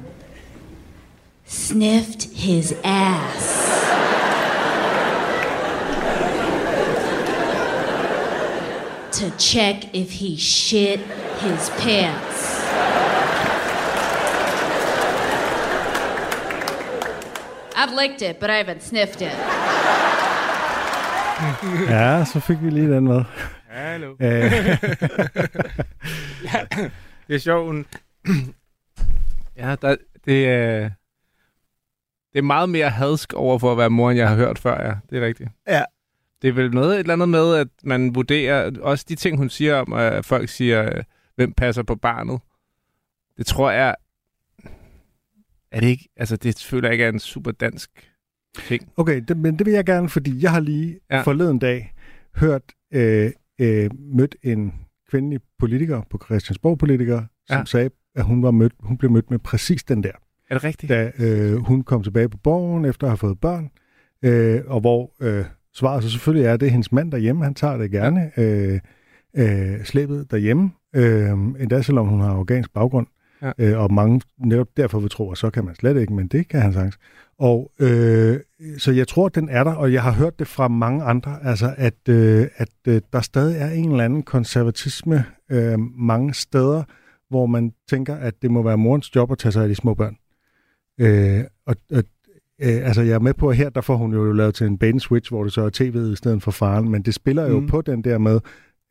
[1.43, 3.81] sniffed his ass.
[9.11, 12.32] to check if he shit his pants.
[17.84, 19.31] I've licked it, but I haven't sniffed it.
[21.89, 23.23] Ja, så fik vi lige den med.
[23.69, 24.15] Hallo.
[24.19, 24.51] Øh,
[27.27, 27.65] Det er sjovt.
[27.67, 27.86] hun-
[29.57, 30.89] ja, der, det er...
[32.34, 34.88] Det er meget mere hadsk over for at være mor, end jeg har hørt før,
[34.88, 34.93] ja.
[35.09, 35.49] Det er rigtigt.
[35.67, 35.84] Ja.
[36.41, 38.71] Det er vel noget et eller andet med, at man vurderer...
[38.81, 41.03] Også de ting, hun siger om, at folk siger, øh,
[41.36, 42.39] hvem passer på barnet.
[43.38, 43.95] Det tror jeg...
[45.74, 46.09] Er det ikke...
[46.17, 47.89] Altså, det føler jeg ikke er en super dansk
[48.67, 48.89] ting.
[48.97, 51.21] Okay, det, men det vil jeg gerne, fordi jeg har lige Ja.
[51.21, 51.93] forleden dag
[52.36, 52.61] hørt,
[52.93, 54.74] øh, øh, mødt en
[55.09, 57.65] kvindelig politiker på Christiansborg politiker, som ja.
[57.65, 60.11] sagde, at hun, var mødt, hun blev mødt med præcis den der,
[60.49, 60.89] Er det rigtigt?
[60.89, 63.69] da øh, hun kom tilbage på borgen efter at have fået børn,
[64.24, 65.45] øh, og hvor øh,
[65.76, 68.80] svaret så selvfølgelig er, at det er hendes mand derhjemme, han tager det gerne, øh,
[69.38, 73.07] øh, slæbet derhjemme, øh, endda selvom hun har afghansk baggrund,
[73.43, 73.51] Ja.
[73.57, 76.47] øh, og mange netop derfor vil tro, at så kan man slet ikke, men det
[76.47, 76.97] kan han sagtens.
[77.39, 78.39] Og øh,
[78.77, 81.73] så jeg tror, den er der, og jeg har hørt det fra mange andre, altså
[81.77, 86.83] at, øh, at øh, der stadig er en eller anden konservatisme øh, mange steder,
[87.29, 89.93] hvor man tænker, at det må være morens job at tage sig af de små
[89.93, 90.17] børn.
[90.99, 92.03] Øh, og, og
[92.61, 94.79] øh, altså jeg er med på, at her der får hun jo lavet til en
[94.81, 97.59] and switch, hvor det så er tv'et i stedet for faren, men det spiller jo
[97.59, 97.67] mm.
[97.67, 98.39] på den der med,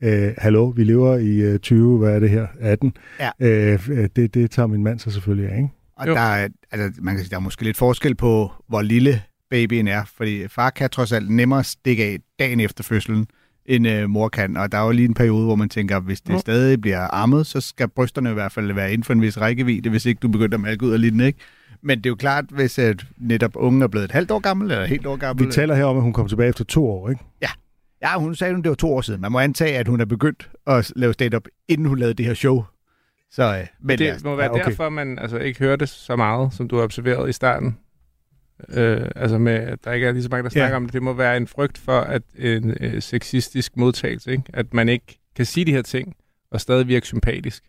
[0.02, 2.92] øh, hallo, vi lever i øh, 20, hvad er det her, 18.
[3.20, 3.30] Ja.
[3.40, 5.68] Øh, øh, det, det tager min mand så selvfølgelig af, ikke?
[5.96, 6.14] Og Jo.
[6.14, 9.88] der er, altså, man kan sige, der er måske lidt forskel på, hvor lille babyen
[9.88, 13.26] er, fordi far kan trods alt nemmere stikke af dagen efter fødslen,
[13.66, 14.56] end øh, mor kan.
[14.56, 16.38] Og der er jo lige en periode, hvor man tænker, hvis det Jo.
[16.38, 19.90] stadig bliver ammet, så skal brysterne i hvert fald være inden for en vis rækkevidde,
[19.90, 21.38] hvis ikke du begynder at mælke ud af lignende, ikke?
[21.82, 24.70] Men det er jo klart, hvis at netop ungen er blevet et halvt år gammel,
[24.70, 25.46] eller et helt år gammel.
[25.46, 27.24] Vi taler her om, at hun kom tilbage efter to år, ikke?
[27.42, 27.48] Ja,
[28.18, 29.20] hun sagde, at det var to år siden.
[29.20, 32.34] Man må antage, at hun er begyndt at lave stand-up, inden hun lavede det her
[32.34, 32.64] show.
[33.30, 34.64] Så, øh, men det ja, må være ja, okay.
[34.64, 37.78] derfor, man altså, ikke hørte så meget, som du har observeret i starten.
[38.74, 40.60] Øh, altså med, at der ikke er lige så mange, der Ja.
[40.60, 40.92] snakker om det.
[40.92, 44.44] Det må være en frygt for at en øh, sexistisk modtagelse, ikke?
[44.54, 46.14] At man ikke kan sige de her ting,
[46.50, 47.62] og stadig virke sympatisk.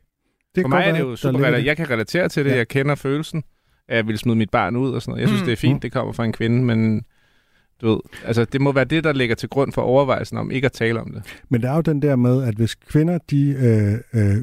[0.56, 1.66] Det For mig er det jo super ligger rela- det.
[1.66, 2.52] Jeg kan relatere til det.
[2.52, 2.56] Ja.
[2.58, 3.44] Jeg kender følelsen
[3.88, 5.22] af, at jeg vil smide mit barn ud og sådan noget.
[5.22, 5.46] Jeg synes, Mm.
[5.46, 5.80] det er fint, Mm.
[5.80, 7.06] det kommer fra en kvinde, men
[7.82, 10.66] du ved, altså, det må være det, der ligger til grund for overvejelsen om ikke
[10.66, 11.42] at tale om det.
[11.50, 13.50] Men der er jo den der med, at hvis kvinder de
[14.14, 14.36] øh, øh,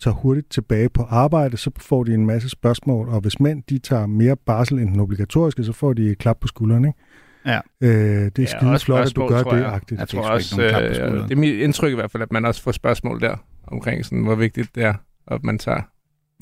[0.00, 3.78] tager hurtigt tilbage på arbejde, så får de en masse spørgsmål, og hvis mænd de
[3.78, 6.98] tager mere barsel end den obligatoriske, så får de et klap på skulderen, ikke?
[7.46, 7.60] Ja.
[7.80, 9.72] Øh, det er Ja, skide også flot, at du gør det, jeg.
[9.72, 10.00] agtigt.
[10.00, 11.28] Jeg tror ikke også, øh, skulderen.
[11.28, 14.24] det er mit indtryk i hvert fald, at man også får spørgsmål der omkring, sådan,
[14.24, 14.94] hvor vigtigt det er,
[15.26, 15.80] at man tager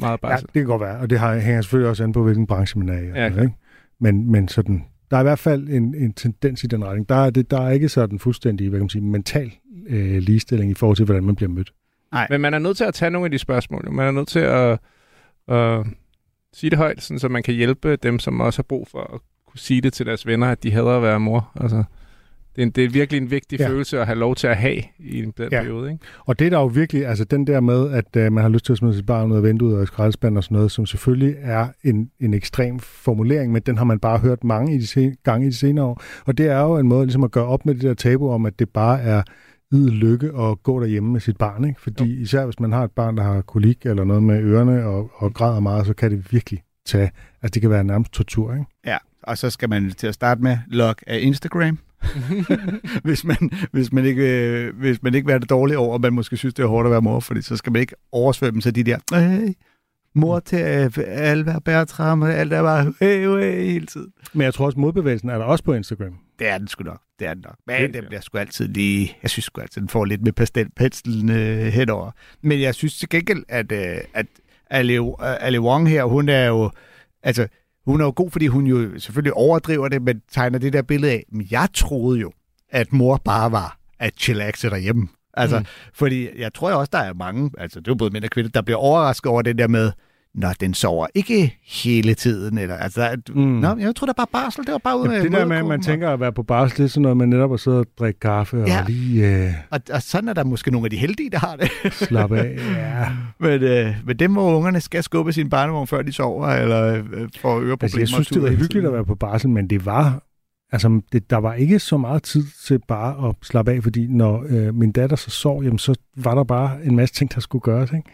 [0.00, 0.46] meget Ja, barsel.
[0.46, 2.88] det kan godt være, og det har, hænger selvfølgelig også an på, hvilken branche man
[2.88, 3.04] er i.
[3.06, 3.54] Ja, Ja, ikke?
[4.00, 7.08] Men, men sådan, der er i hvert fald en, en tendens i den retning.
[7.08, 9.52] Der er, det, der er ikke sådan fuldstændig hvad kan man sige, mental
[9.88, 11.72] øh, ligestilling i forhold til, hvordan man bliver mødt.
[12.30, 13.92] Men man er nødt til at tage nogle af de spørgsmål.
[13.92, 14.78] Man er nødt til at,
[15.48, 15.86] at
[16.52, 19.20] sige det højt, sådan, så man kan hjælpe dem, som også har brug for at
[19.46, 21.50] kunne sige det til deres venner, at de hader at være mor.
[21.60, 21.84] Altså,
[22.58, 23.68] det, er, en- det er virkelig en vigtig ja.
[23.68, 25.60] Følelse at have lov til at have i en den Ja.
[25.60, 25.90] periode.
[25.92, 26.04] Ikke?
[26.18, 28.64] Og det er der jo virkelig, altså den der med, at øh, man har lyst
[28.64, 30.86] til at smide sit barn ud af vinduet og i skraldespanden og sådan noget, som
[30.86, 34.86] selvfølgelig er en, en ekstrem formulering, men den har man bare hørt mange i de
[34.86, 36.02] sen, gange i de senere år.
[36.26, 38.46] Og det er jo en måde ligesom at gøre op med det der tabu om,
[38.46, 39.22] at det bare er
[39.72, 41.64] id lykke at gå derhjemme med sit barn.
[41.64, 41.80] Ikke?
[41.80, 42.22] Fordi jo.
[42.22, 45.34] især hvis man har et barn, der har kolik eller noget med ørerne og, og
[45.34, 47.10] græder meget, så kan det virkelig tage,
[47.42, 48.52] altså det kan være nærmest tortur.
[48.52, 48.64] Ikke?
[48.86, 51.78] Ja, og så skal man til at starte med log af Instagram.
[53.04, 56.00] hvis, man, hvis, man ikke, øh, hvis man ikke vil have det dårligt over, og
[56.00, 58.62] man måske synes, det er hårdt at være mor, fordi så skal man ikke oversvømme
[58.62, 59.52] sig de der, hey,
[60.14, 64.08] mor til øh, Alva Bertram, og alt er bare hey, hey, hele tiden.
[64.32, 66.14] Men jeg tror også, modbevægelsen er der også på Instagram.
[66.38, 67.00] Det er den sgu nok.
[67.18, 67.56] Det er den nok.
[67.66, 69.16] Men Det- det bliver sgu altid lige...
[69.22, 72.10] Jeg synes sgu altid, den får lidt med pastelpenslen øh, henover.
[72.42, 74.26] Men jeg synes til gengæld, at, øh, at
[74.70, 76.70] Ali, Ali Wong her, hun er jo...
[77.22, 77.48] Altså,
[77.90, 81.12] hun er jo god, fordi hun jo selvfølgelig overdriver det, men tegner det der billede
[81.12, 81.24] af.
[81.32, 82.32] Men jeg troede jo,
[82.70, 85.08] at mor bare var at chillaxe derhjemme.
[85.34, 85.64] Altså, mm.
[85.94, 88.50] fordi jeg tror også, der er mange, altså det er jo både mænd og kvinder,
[88.50, 89.92] der bliver overrasket over det der med,
[90.38, 92.58] Nå, den sover ikke hele tiden.
[92.58, 93.40] Eller, altså, mm.
[93.42, 94.64] Nå, jeg tror, der er bare barsel.
[94.64, 96.78] Det var bare ud af Det der med, at man tænker at være på barsel,
[96.78, 98.80] det er sådan noget, man netop at sidde og drikke kaffe ja.
[98.80, 99.44] og lige...
[99.46, 101.92] Øh, og, og sådan er der måske nogle af de heldige, der har det.
[101.92, 103.06] slappe af, ja.
[103.38, 107.28] Men, øh, men dem, hvor ungerne skal skubbe sin barnevogn, før de sover, eller øh,
[107.40, 107.82] får øreproblemer.
[107.82, 110.22] Altså, jeg synes, det var hyggeligt at være på barsel, men det var
[110.72, 114.44] Altså, det, der var ikke så meget tid til bare at slappe af, fordi når
[114.48, 117.62] øh, min datter så sov, jamen, så var der bare en masse ting, der skulle
[117.62, 117.92] gøres.
[117.92, 118.10] Ikke?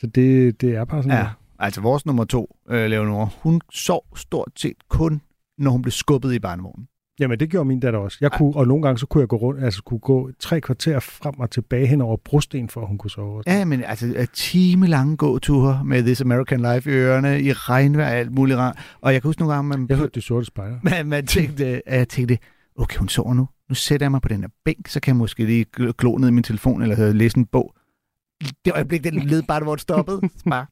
[0.00, 1.26] Så det, det er bare sådan, ja.
[1.58, 5.20] Altså vores nummer to, øh, Leonore, hun sov stort set kun,
[5.58, 6.88] når hun blev skubbet i barnevognen.
[7.20, 8.18] Jamen, det gjorde min datter også.
[8.20, 11.00] Jeg kunne, og nogle gange så kunne jeg gå rundt, altså kunne gå tre kvarter
[11.00, 13.42] frem og tilbage hen over brosten, for at hun kunne sove.
[13.46, 18.32] Ja, men altså time lange gåture med This American Life i ørerne, i regnvejr alt
[18.32, 18.96] muligt rart.
[19.00, 19.86] Og jeg kan huske nogle gange, man...
[19.88, 20.78] Jeg hørte de sorte spejler.
[20.82, 22.38] Man, man tænkte, at jeg tænkte,
[22.78, 23.48] okay, hun sover nu.
[23.68, 25.66] Nu sætter jeg mig på den her bænk, så kan jeg måske lige
[25.98, 27.74] glo ned i min telefon, eller læse en bog.
[28.64, 30.20] Det øjeblik, den led bare, hvor det stoppede.
[30.50, 30.66] bare,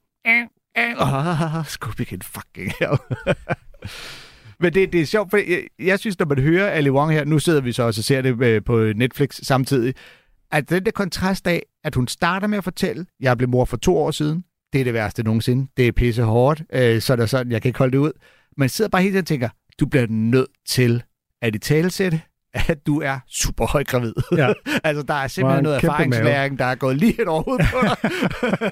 [0.76, 2.98] Oh, Scooby Kid fucking hell.
[4.60, 7.24] Men det, det er sjovt, for jeg, jeg synes, når man hører Ali Wong her,
[7.24, 9.94] nu sidder vi så også og ser det øh, på Netflix samtidig,
[10.52, 13.76] at den der kontrast af, at hun starter med at fortælle, jeg blev mor for
[13.76, 17.26] to år siden, det er det værste nogensinde, det er pisse hårdt, øh, så er
[17.26, 18.12] sådan, jeg kan ikke holde det ud.
[18.56, 19.48] Man sidder bare helt og tænker,
[19.80, 21.02] du bliver nødt til
[21.42, 22.20] at i talesætte,
[22.54, 24.14] at du er super høj gravid.
[24.36, 24.52] Ja.
[24.84, 28.10] altså, der er simpelthen noget erfaringslæring, der er gået lige et overhovedet på dig.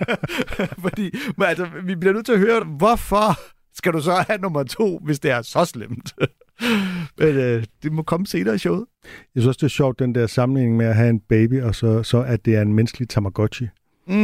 [0.84, 3.40] Fordi, men altså, vi bliver nødt til at høre, hvorfor
[3.74, 6.14] skal du så have nummer to, hvis det er så slemt?
[7.18, 8.84] Men øh, det må komme senere i showet.
[9.04, 11.74] Jeg synes også, det er sjovt, den der sammenligning med at have en baby, og
[11.74, 13.68] så, så at det er en menneskelig Tamagotchi.
[14.06, 14.14] Mm.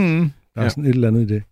[0.54, 0.68] Der er ja.
[0.68, 1.42] sådan et eller andet i det.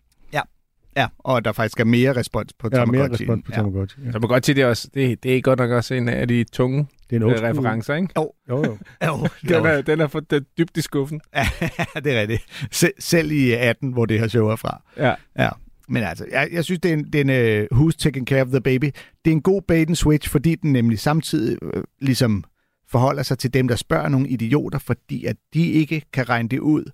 [0.96, 2.96] Ja, ja og der faktisk er mere respons på Tamagotchi.
[2.96, 4.02] Ja, mere respons på Tamagotchi.
[4.04, 4.10] Ja.
[4.10, 7.22] Tamagotchi, det er, også, det, det er godt nok også en af de tunge det
[7.22, 8.08] er en referencer, ikke?
[8.16, 8.32] Jo.
[8.48, 8.78] Jo, jo.
[9.04, 9.28] jo.
[9.48, 11.20] den, er, den er for den dybt i skuffen.
[11.34, 11.48] ja,
[12.04, 12.42] det er rigtigt.
[12.70, 14.82] Sel, selv i 18, hvor det her show er fra.
[14.96, 15.14] Ja.
[15.38, 15.48] ja.
[15.88, 18.42] Men altså, jeg, jeg synes, det er en, det er en uh, Who's Taking Care
[18.42, 18.84] of the Baby.
[19.24, 22.44] Det er en god bait and switch, fordi den nemlig samtidig uh, ligesom
[22.88, 26.58] forholder sig til dem, der spørger nogle idioter, fordi at de ikke kan regne det
[26.58, 26.84] ud.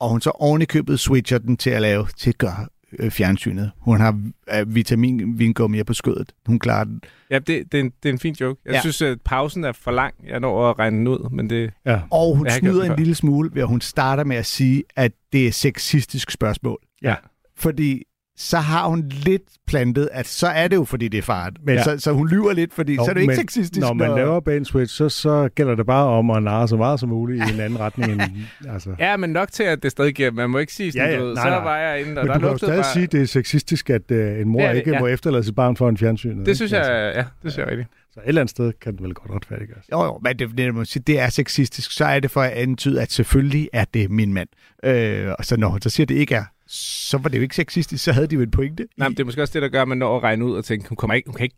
[0.00, 2.66] Og hun så ovenikøbet switcher den til at lave, til at gøre øh,
[3.10, 3.70] fjernsynet.
[3.78, 4.20] Hun har
[4.54, 6.32] øh, vitamin-vingummi på skødet.
[6.46, 7.00] Hun klarer den.
[7.30, 8.60] Ja, det, det, er, en, det er en fin joke.
[8.64, 8.80] Jeg ja.
[8.80, 10.14] synes, at pausen er for lang.
[10.28, 11.70] Jeg når at regne den ud, men det...
[11.86, 12.00] Ja.
[12.10, 15.46] Og hun snyder en lille smule, ved at hun starter med at sige, at det
[15.46, 16.78] er sexistisk spørgsmål.
[17.02, 17.14] Ja.
[17.56, 18.02] Fordi
[18.40, 21.52] så har hun lidt plantet, at så er det jo, fordi det er fart.
[21.62, 21.82] Men ja.
[21.82, 23.80] så, så hun lyver lidt, fordi Nå, så er det ikke men, sexistisk.
[23.80, 24.16] Når man når...
[24.16, 27.48] laver bane switch, så, så gælder det bare om at narre så meget som muligt
[27.48, 28.12] i en anden retning.
[28.12, 28.22] End,
[28.74, 28.90] altså.
[28.98, 30.30] Ja, men nok til, at det stadig giver.
[30.30, 31.44] Man må ikke sige sådan, ja, ja, nej, nej.
[31.44, 32.92] så var jeg inde, og men der du kan jo stadig bare...
[32.92, 35.00] sige, at det er sexistisk, at uh, en mor ja, ikke ja.
[35.00, 36.30] må efterlade sit barn for en fjernsyn.
[36.30, 36.54] Det ikke?
[36.54, 37.18] synes jeg, altså.
[37.18, 37.88] ja, det synes jeg rigtigt.
[38.12, 39.84] Så et eller andet sted kan det vel godt retfærdiggøres.
[39.92, 43.02] Jo, jo, men det, det, det, det er sexistisk, så er det for at antyde,
[43.02, 44.48] at selvfølgelig er det min mand.
[44.84, 47.42] Øh, og så når hun så siger, at det ikke er, så var det jo
[47.42, 48.86] ikke sexistisk, så havde de jo en pointe.
[48.96, 50.56] Nej, men det er måske også det, der gør, at man når at regne ud
[50.56, 51.56] og tænke, hun, kommer ikke, hun kan ikke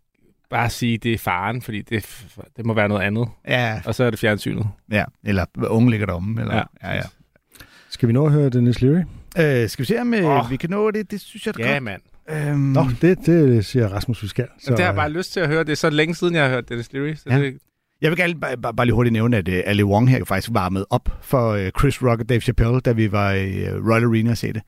[0.49, 2.25] bare sige, at det er faren, fordi det,
[2.57, 3.27] det må være noget andet.
[3.47, 3.81] Ja.
[3.85, 4.67] Og så er det fjernsynet.
[4.91, 6.41] Ja, eller unge ligger deromme.
[6.41, 6.63] Eller, ja.
[6.83, 7.01] ja, ja.
[7.89, 9.01] Skal vi nå at høre Dennis Leary?
[9.37, 10.51] Øh, skal vi se, om oh.
[10.51, 11.11] vi kan nå det?
[11.11, 12.01] Det synes jeg, det Ja, mand.
[12.29, 12.57] Øhm...
[12.57, 14.47] Nå, det, det siger Rasmus, vi skal.
[14.59, 15.63] Så, det har jeg bare lyst til at høre.
[15.63, 17.13] Det er så længe siden, jeg har hørt Dennis Leary.
[17.13, 17.39] Så ja.
[17.39, 17.57] det...
[18.01, 20.53] Jeg vil gerne bare, bare, bare lige hurtigt nævne, at uh, Ali Wong her faktisk
[20.53, 24.03] varmet op for uh, Chris Rock og Dave Chappelle, da vi var i uh, Royal
[24.03, 24.61] Arena og se det.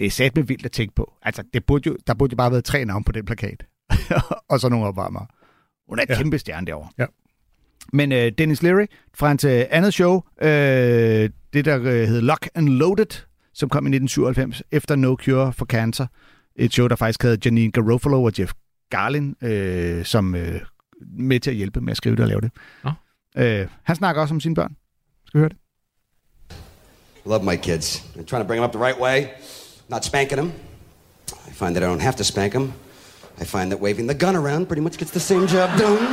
[0.00, 1.14] Det er sat med vildt at tænke på.
[1.22, 3.66] Altså, det burde jo, der burde jo bare have været tre navne på den plakat.
[4.50, 5.26] og så nogle opvarmere.
[5.88, 6.16] Hun er et ja.
[6.16, 6.88] kæmpe stjerne derovre.
[6.98, 7.06] Ja.
[7.92, 12.68] Men uh, Dennis Leary fra hans andet show, uh, det der uh, hed Lock and
[12.68, 16.06] Loaded, som kom i 1997 efter No Cure for Cancer.
[16.56, 18.52] Et show, der faktisk havde Janine Garofalo og Jeff
[18.90, 20.40] Garlin uh, som uh,
[21.18, 22.50] med til at hjælpe med at skrive det og lave det.
[22.84, 22.92] Oh.
[23.36, 24.76] Uh, han snakker også om sine børn.
[25.26, 25.56] Skal vi høre det?
[27.26, 27.96] Love my kids.
[28.16, 29.26] I'm trying to bring them up the right way.
[29.90, 30.54] Not spanking them.
[31.46, 32.72] I find that I don't have to spank them.
[33.40, 35.98] I find that waving the gun around pretty much gets the same job done.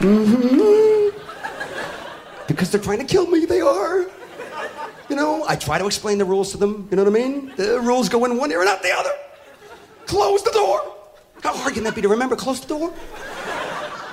[0.00, 1.18] mm-hmm.
[2.48, 4.06] Because they're trying to kill me, they are.
[5.10, 7.52] You know, I try to explain the rules to them, you know what I mean?
[7.56, 9.10] The rules go in one ear and out the other.
[10.06, 10.80] Close the door.
[11.42, 12.36] How hard can that be to remember?
[12.36, 12.94] Close the door.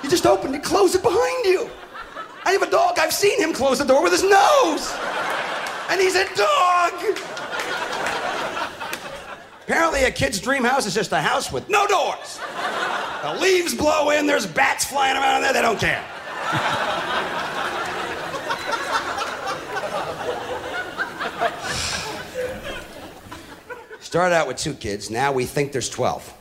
[0.02, 1.70] You just open it, close it behind you.
[2.44, 4.92] I have a dog, I've seen him close the door with his nose
[5.90, 6.92] and he's a dog.
[9.64, 12.38] Apparently, a kid's dream house is just a house with no doors.
[13.22, 16.04] The leaves blow in, there's bats flying around in there, they don't care.
[24.00, 26.34] Started out with two kids, now we think there's 12.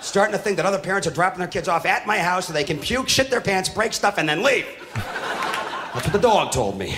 [0.00, 2.52] Starting to think that other parents are dropping their kids off at my house so
[2.52, 4.66] they can puke, shit their pants, break stuff, and then leave.
[4.94, 6.96] That's what the dog told me.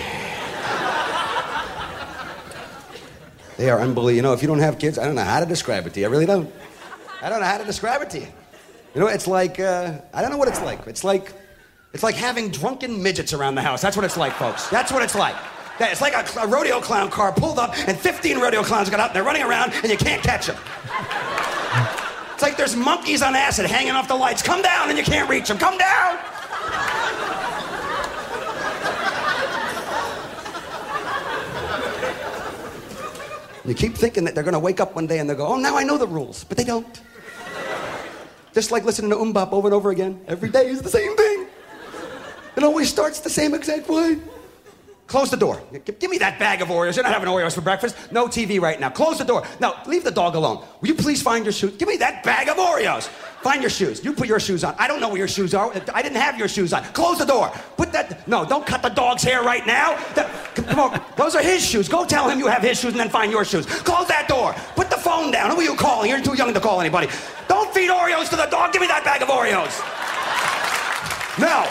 [3.56, 4.12] They are unbelievable.
[4.12, 6.00] You know, if you don't have kids, I don't know how to describe it to
[6.00, 6.06] you.
[6.06, 6.52] I really don't.
[7.22, 8.28] I don't know how to describe it to you.
[8.94, 10.86] You know, it's like uh, I don't know what it's like.
[10.86, 11.32] It's like
[11.92, 13.80] it's like having drunken midgets around the house.
[13.80, 14.68] That's what it's like, folks.
[14.68, 15.36] That's what it's like.
[15.78, 19.08] It's like a, a rodeo clown car pulled up, and 15 rodeo clowns got out,
[19.08, 20.56] and they're running around, and you can't catch them.
[22.32, 24.42] It's like there's monkeys on acid hanging off the lights.
[24.42, 25.58] Come down, and you can't reach them.
[25.58, 26.18] Come down.
[33.66, 35.56] You keep thinking that they're going to wake up one day and they'll go, oh,
[35.56, 36.44] now I know the rules.
[36.44, 37.00] But they don't.
[38.54, 40.20] Just like listening to Umbop over and over again.
[40.28, 41.46] Every day is the same thing.
[42.56, 44.18] It always starts the same exact way.
[45.06, 45.62] Close the door.
[46.00, 46.96] Give me that bag of Oreos.
[46.96, 47.96] You're not having Oreos for breakfast.
[48.10, 48.90] No TV right now.
[48.90, 49.44] Close the door.
[49.60, 50.64] Now, leave the dog alone.
[50.80, 51.76] Will you please find your shoes?
[51.76, 53.06] Give me that bag of Oreos.
[53.40, 54.04] Find your shoes.
[54.04, 54.74] You put your shoes on.
[54.78, 55.72] I don't know where your shoes are.
[55.94, 56.82] I didn't have your shoes on.
[56.86, 57.52] Close the door.
[57.76, 58.26] Put that.
[58.26, 59.96] No, don't cut the dog's hair right now.
[60.14, 61.00] That, come on.
[61.16, 61.88] Those are his shoes.
[61.88, 63.66] Go tell him you have his shoes and then find your shoes.
[63.66, 64.54] Close that door.
[64.74, 65.52] Put the phone down.
[65.52, 66.10] Who are you calling?
[66.10, 67.06] You're too young to call anybody.
[67.46, 68.72] Don't feed Oreos to the dog.
[68.72, 69.78] Give me that bag of Oreos.
[71.38, 71.62] No.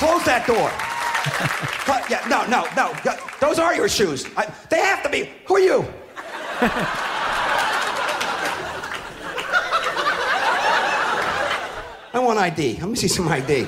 [0.00, 0.72] Close that door.
[1.88, 2.86] Cut- yeah, no, no, no.
[3.06, 4.20] Yeah, Those are your shoes.
[4.40, 5.20] I, they have to be.
[5.48, 5.84] Who are you?
[12.14, 12.78] I want ID.
[12.80, 13.66] Let me see some ID.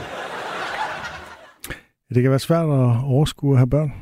[2.15, 3.93] Det kan være svært at overskue at have børn.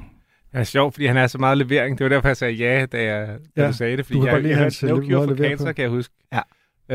[0.53, 1.99] Det er sjovt, fordi han er så meget levering.
[1.99, 4.07] Det var derfor, jeg sagde ja, da, jeg, da Ja, du sagde det.
[4.07, 5.73] Fordi du kan jeg, godt lide jeg hans No Cure at for Cancer, på.
[5.73, 6.15] kan jeg huske.
[6.33, 6.41] Ja.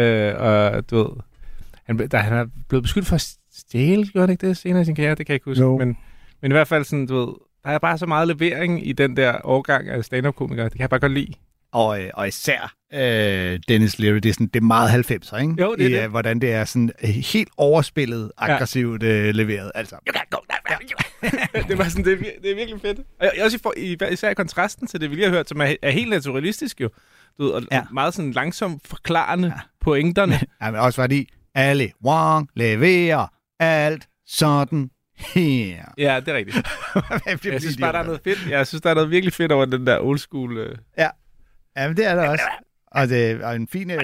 [0.01, 1.07] Øh, og du ved,
[1.85, 4.85] han, da han er blevet beskyldt for at stjæle, gjorde han ikke det senere i
[4.85, 5.15] sin karriere?
[5.15, 5.63] Det kan jeg ikke huske.
[5.63, 5.77] Jo.
[5.77, 5.97] Men,
[6.41, 7.33] men i hvert fald sådan, du ved,
[7.63, 10.65] der er bare så meget levering i den der årgang af stand-up-komikere.
[10.65, 11.33] Det kan jeg bare godt lide.
[11.73, 15.55] Og, øh, og især øh, Dennis Leary, det er, sådan, det er meget 90'er, ikke?
[15.59, 16.03] Jo, det er I, det.
[16.03, 19.71] øh, hvordan det er sådan øh, helt overspillet, aggressivt øh, leveret.
[19.75, 21.63] Altså, you can't go that way.
[21.69, 22.99] det, var sådan, det, er, det er virkelig fedt.
[22.99, 25.49] Og jeg- også i for, i, især i kontrasten til det, vi lige har hørt,
[25.49, 26.89] som er, er helt naturalistisk jo.
[27.37, 27.75] Du ved, og Ja.
[27.77, 27.83] ja.
[27.93, 29.53] meget sådan langsomt forklarende ja.
[29.85, 30.39] pointerne.
[30.61, 33.27] Ja, men også fordi Ali Wong leverer
[33.59, 34.89] alt sådan
[35.33, 35.83] her.
[35.97, 36.57] Ja, det er rigtigt.
[37.41, 38.49] Bliver Jeg synes bare, der er noget fedt.
[38.49, 40.57] Jeg synes, der er noget virkelig fedt over den der old school...
[40.57, 40.75] Øh.
[40.97, 41.09] Ja,
[41.75, 42.43] men det er der også.
[42.91, 44.01] Og, det, og en fin øh,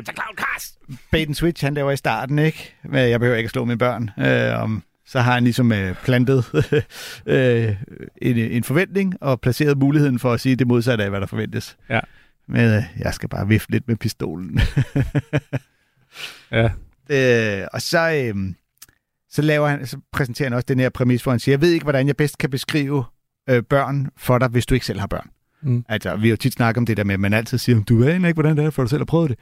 [1.11, 2.75] bait and switch, han laver i starten, ikke?
[2.83, 4.09] Men jeg behøver ikke at slå mine børn.
[4.19, 6.45] Øh, om, så har han ligesom øh, plantet
[7.25, 7.75] øh,
[8.21, 11.77] en, en forventning og placeret muligheden for at sige det modsatte af, hvad der forventes.
[11.89, 11.99] Ja.
[12.47, 14.59] Men øh, jeg skal bare vifte lidt med pistolen.
[16.51, 16.69] Ja.
[17.09, 18.53] øh, og så, øh,
[19.37, 21.71] så, laver han, så præsenterer han også den her præmis, hvor han siger, jeg ved
[21.71, 23.03] ikke, hvordan jeg bedst kan beskrive
[23.49, 25.29] øh, børn for dig, hvis du ikke selv har børn.
[25.61, 25.85] Mm.
[25.89, 28.03] Altså, vi har jo tit snakket om det der med, at man altid siger, du
[28.03, 29.39] aner ikke, hvordan det er, for du selv har prøvet det.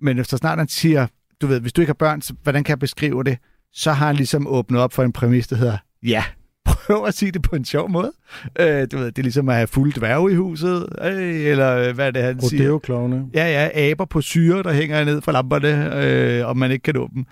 [0.00, 1.06] Men så snart han siger,
[1.40, 3.38] du ved, hvis du ikke har børn, så, hvordan kan jeg beskrive det?
[3.72, 6.24] Så har han ligesom åbnet op for en præmis, der hedder, ja,
[6.66, 8.12] prøv at sige det på en sjov måde.
[8.60, 11.94] Øh, du ved, det er ligesom at have fuld dværge i huset, øh, eller øh,
[11.94, 12.62] hvad er det, han siger?
[12.62, 13.26] Rodeo-klovne.
[13.34, 16.94] Ja, ja, aber på syre, der hænger ned fra lamperne, øh, og man ikke kan
[16.94, 17.26] dem.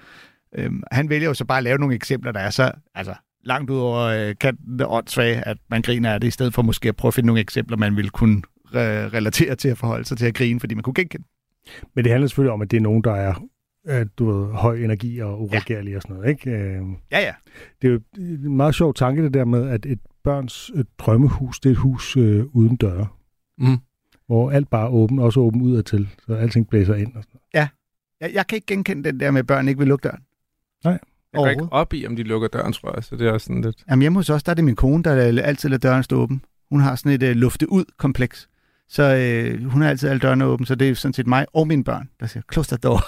[0.55, 3.70] Øhm, han vælger jo så bare at lave nogle eksempler, der er så altså, langt
[3.70, 6.88] ud over øh, kanten af åndssvage, at man griner af det, i stedet for måske
[6.88, 8.36] at prøve at finde nogle eksempler, man ville kunne
[8.74, 8.80] øh,
[9.12, 11.26] relatere til at forholde sig til at grine, fordi man kunne genkende.
[11.94, 13.34] Men det handler selvfølgelig om, at det er nogen, der er
[13.88, 16.30] øh, du ved, høj energi og uregerlige og sådan noget.
[16.30, 16.50] Ikke?
[16.50, 16.82] Øh,
[17.12, 17.32] Ja, ja.
[17.82, 21.61] det er jo en meget sjov tanke, det der med, at et børns øh, drømmehus,
[21.61, 23.07] det er et hus øh, uden døre.
[23.59, 23.76] Mm.
[24.26, 27.16] Hvor alt bare er åbent, også åbent udadtil, så alting blæser ind.
[27.16, 27.40] Og sådan.
[27.55, 27.68] noget.
[28.20, 30.22] Jeg, jeg kan ikke genkende den der med, at børn ikke vil lukke døren.
[30.91, 30.99] Jeg
[31.32, 33.05] går ikke op i, om de lukker døren, tror jeg.
[33.05, 33.76] Så det er også sådan lidt...
[33.91, 36.43] Jamen hjemme hos os, der er det min kone, der altid lader døren stå åben.
[36.70, 38.49] Hun har sådan et øh, lufte ud kompleks.
[38.89, 41.68] Så øh, hun har altid alle dørene åbne, så det er sådan set mig og
[41.68, 43.07] mine børn, der siger, close that door.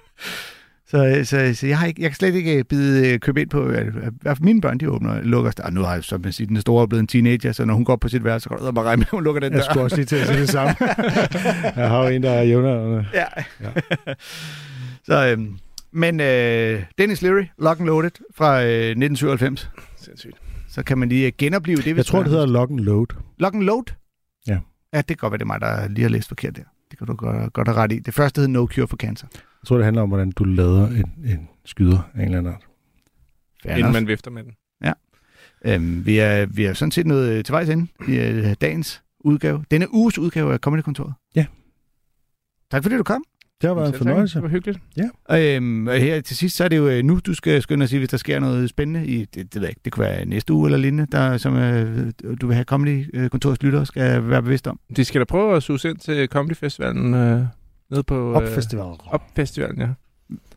[0.90, 3.40] så, øh, så, så jeg, har ikke, jeg kan slet ikke øh, bide øh, købe
[3.40, 5.52] ind på, at, at, at, at mine børn, de åbner og lukker.
[5.64, 7.74] Og nu har jeg så man sige, den store er blevet en teenager, så når
[7.74, 9.52] hun går på sit værelse, så går der ud og bare med, hun lukker den
[9.52, 9.64] Jeg dør.
[9.64, 10.74] skulle også lige til at sige det samme.
[11.76, 13.06] jeg har jo en, der er jævnaldrende.
[13.14, 13.24] Ja.
[13.60, 13.70] Ja.
[15.08, 15.58] så, øhm,
[15.92, 20.36] men øh, Dennis Leary, Lock and Loaded fra øh, 1997, Sindssygt.
[20.68, 21.86] så kan man lige øh, genopleve det.
[21.86, 23.06] Jeg hvis tror, man det hedder lock and load.
[23.38, 23.84] Lock and Load?
[24.46, 24.58] Ja.
[24.92, 26.62] Ja, det kan godt være, det er mig, der lige har læst forkert der.
[26.90, 27.98] Det kan du godt, godt have ret i.
[27.98, 29.26] Det første hed No Cure for Cancer.
[29.34, 32.52] Jeg tror, det handler om, hvordan du lader en, en skyder af en eller anden
[32.52, 32.66] art.
[33.62, 34.52] Fair Inden man vifter med den.
[35.64, 39.64] Øhm, vi, er, vi er sådan set nået til vejs ende i øh, dagens udgave.
[39.70, 41.14] Denne uges udgave af Comedy-kontoret.
[41.34, 41.46] Ja.
[42.70, 43.24] Tak fordi du kom.
[43.60, 44.34] Det har været en fornøjelse.
[44.34, 44.78] Det var hyggeligt.
[45.24, 47.80] Og, øhm, og her til sidst, så er det jo øh, nu, du skal skynde
[47.80, 50.04] dig sige, hvis der sker noget spændende i, det, det ved jeg ikke, det kunne
[50.06, 54.42] være næste uge eller lignende, der, som øh, du vil have Comedy-kontorets lyttere skal være
[54.42, 54.80] bevidst om.
[54.96, 57.42] De skal da prøve at suge ind til Comedy Festivalen øh,
[57.90, 58.32] nede på...
[58.34, 58.84] Op øh, festival.
[59.06, 59.88] Op Festivalen, ja.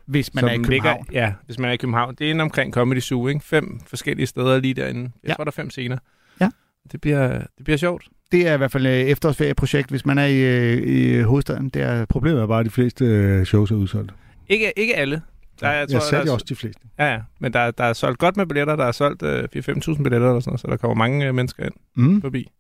[0.06, 1.06] Hvis man Som er i København.
[1.10, 2.16] Ligger, ja, hvis man er i København.
[2.16, 3.39] Det er inde omkring Comedy Zoo, ikke?
[3.45, 5.01] Fem forskellige steder lige derinde.
[5.01, 5.34] Jeg Ja.
[5.34, 5.97] tror, der er fem scener.
[6.41, 6.49] Ja.
[6.91, 8.04] Det bliver, det bliver sjovt.
[8.34, 11.69] Det er i hvert fald et efterårsferieprojekt, hvis man er i, øh, i hovedstaden.
[11.69, 14.13] Det er Problemet er bare, at de fleste øh, shows er udsolgt.
[14.49, 15.21] Ikke, ikke alle.
[15.59, 16.81] Der, er, Jeg, tror, jeg der sagde er, også de fleste.
[16.99, 17.19] Ja, ja.
[17.39, 18.75] Men der, der er solgt godt med billetter.
[18.75, 21.65] Der er solgt øh, 4-5.000 billetter eller sådan noget, så der kommer mange øh, mennesker
[21.65, 22.21] ind mm.
[22.21, 22.51] forbi.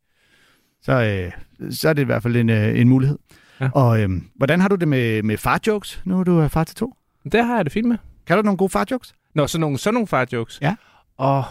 [0.81, 1.31] så, øh,
[1.73, 3.17] så er det i hvert fald en, øh, en mulighed.
[3.61, 3.69] Ja.
[3.73, 6.75] Og øh, hvordan har du det med, med far-jokes, nu er du er far til
[6.75, 6.93] to?
[7.31, 7.97] Det har jeg det fint med.
[8.27, 9.13] Kan du nogle gode far-jokes?
[9.35, 10.59] Nå, sådan nogle, sådan nogle far-jokes.
[10.61, 10.75] Ja.
[11.19, 11.43] Åh,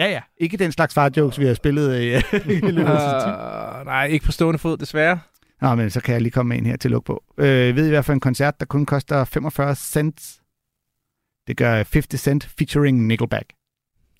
[0.00, 0.20] Ja, ja.
[0.36, 2.22] Ikke den slags far-jokes, vi har spillet øh,
[2.56, 5.20] i løbet af uh, nej, ikke på stående fod, desværre.
[5.60, 7.24] Nå, men så kan jeg lige komme med en her til at lukke på.
[7.38, 10.40] Øh, jeg ved i hvert fald en koncert, der kun koster 45 cents.
[11.46, 13.52] Det gør 50 Cent featuring Nickelback.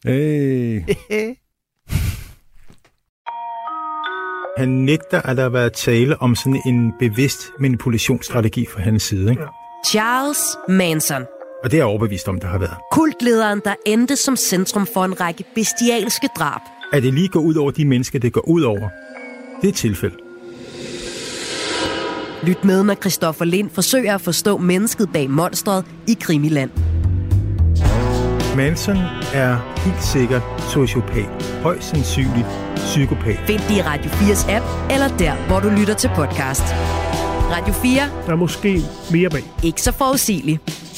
[0.04, 0.82] Hey.
[4.58, 9.30] Han nægter, at der har været tale om sådan en bevidst manipulationsstrategi fra hans side.
[9.30, 9.42] Ikke?
[9.86, 11.39] Charles Manson.
[11.64, 12.76] Og det er jeg overbevist om, der har været.
[12.92, 16.60] Kultlederen, der endte som centrum for en række bestialske drab.
[16.92, 18.88] At det lige går ud over de mennesker, det går ud over,
[19.60, 20.16] det er et tilfælde.
[22.42, 26.70] Lyt med, når Christoffer Lind forsøger at forstå mennesket bag monstret i Krimiland.
[28.56, 28.96] Manson
[29.34, 30.42] er helt sikkert
[30.72, 31.44] sociopat.
[31.62, 32.46] Højst sandsynligt
[32.76, 33.38] psykopat.
[33.46, 36.62] Find det i Radio 4's app, eller der, hvor du lytter til podcast.
[37.50, 38.02] Radio 4.
[38.26, 38.82] Der er måske
[39.12, 39.44] mere bag.
[39.62, 40.89] Ikke så forudsigeligt.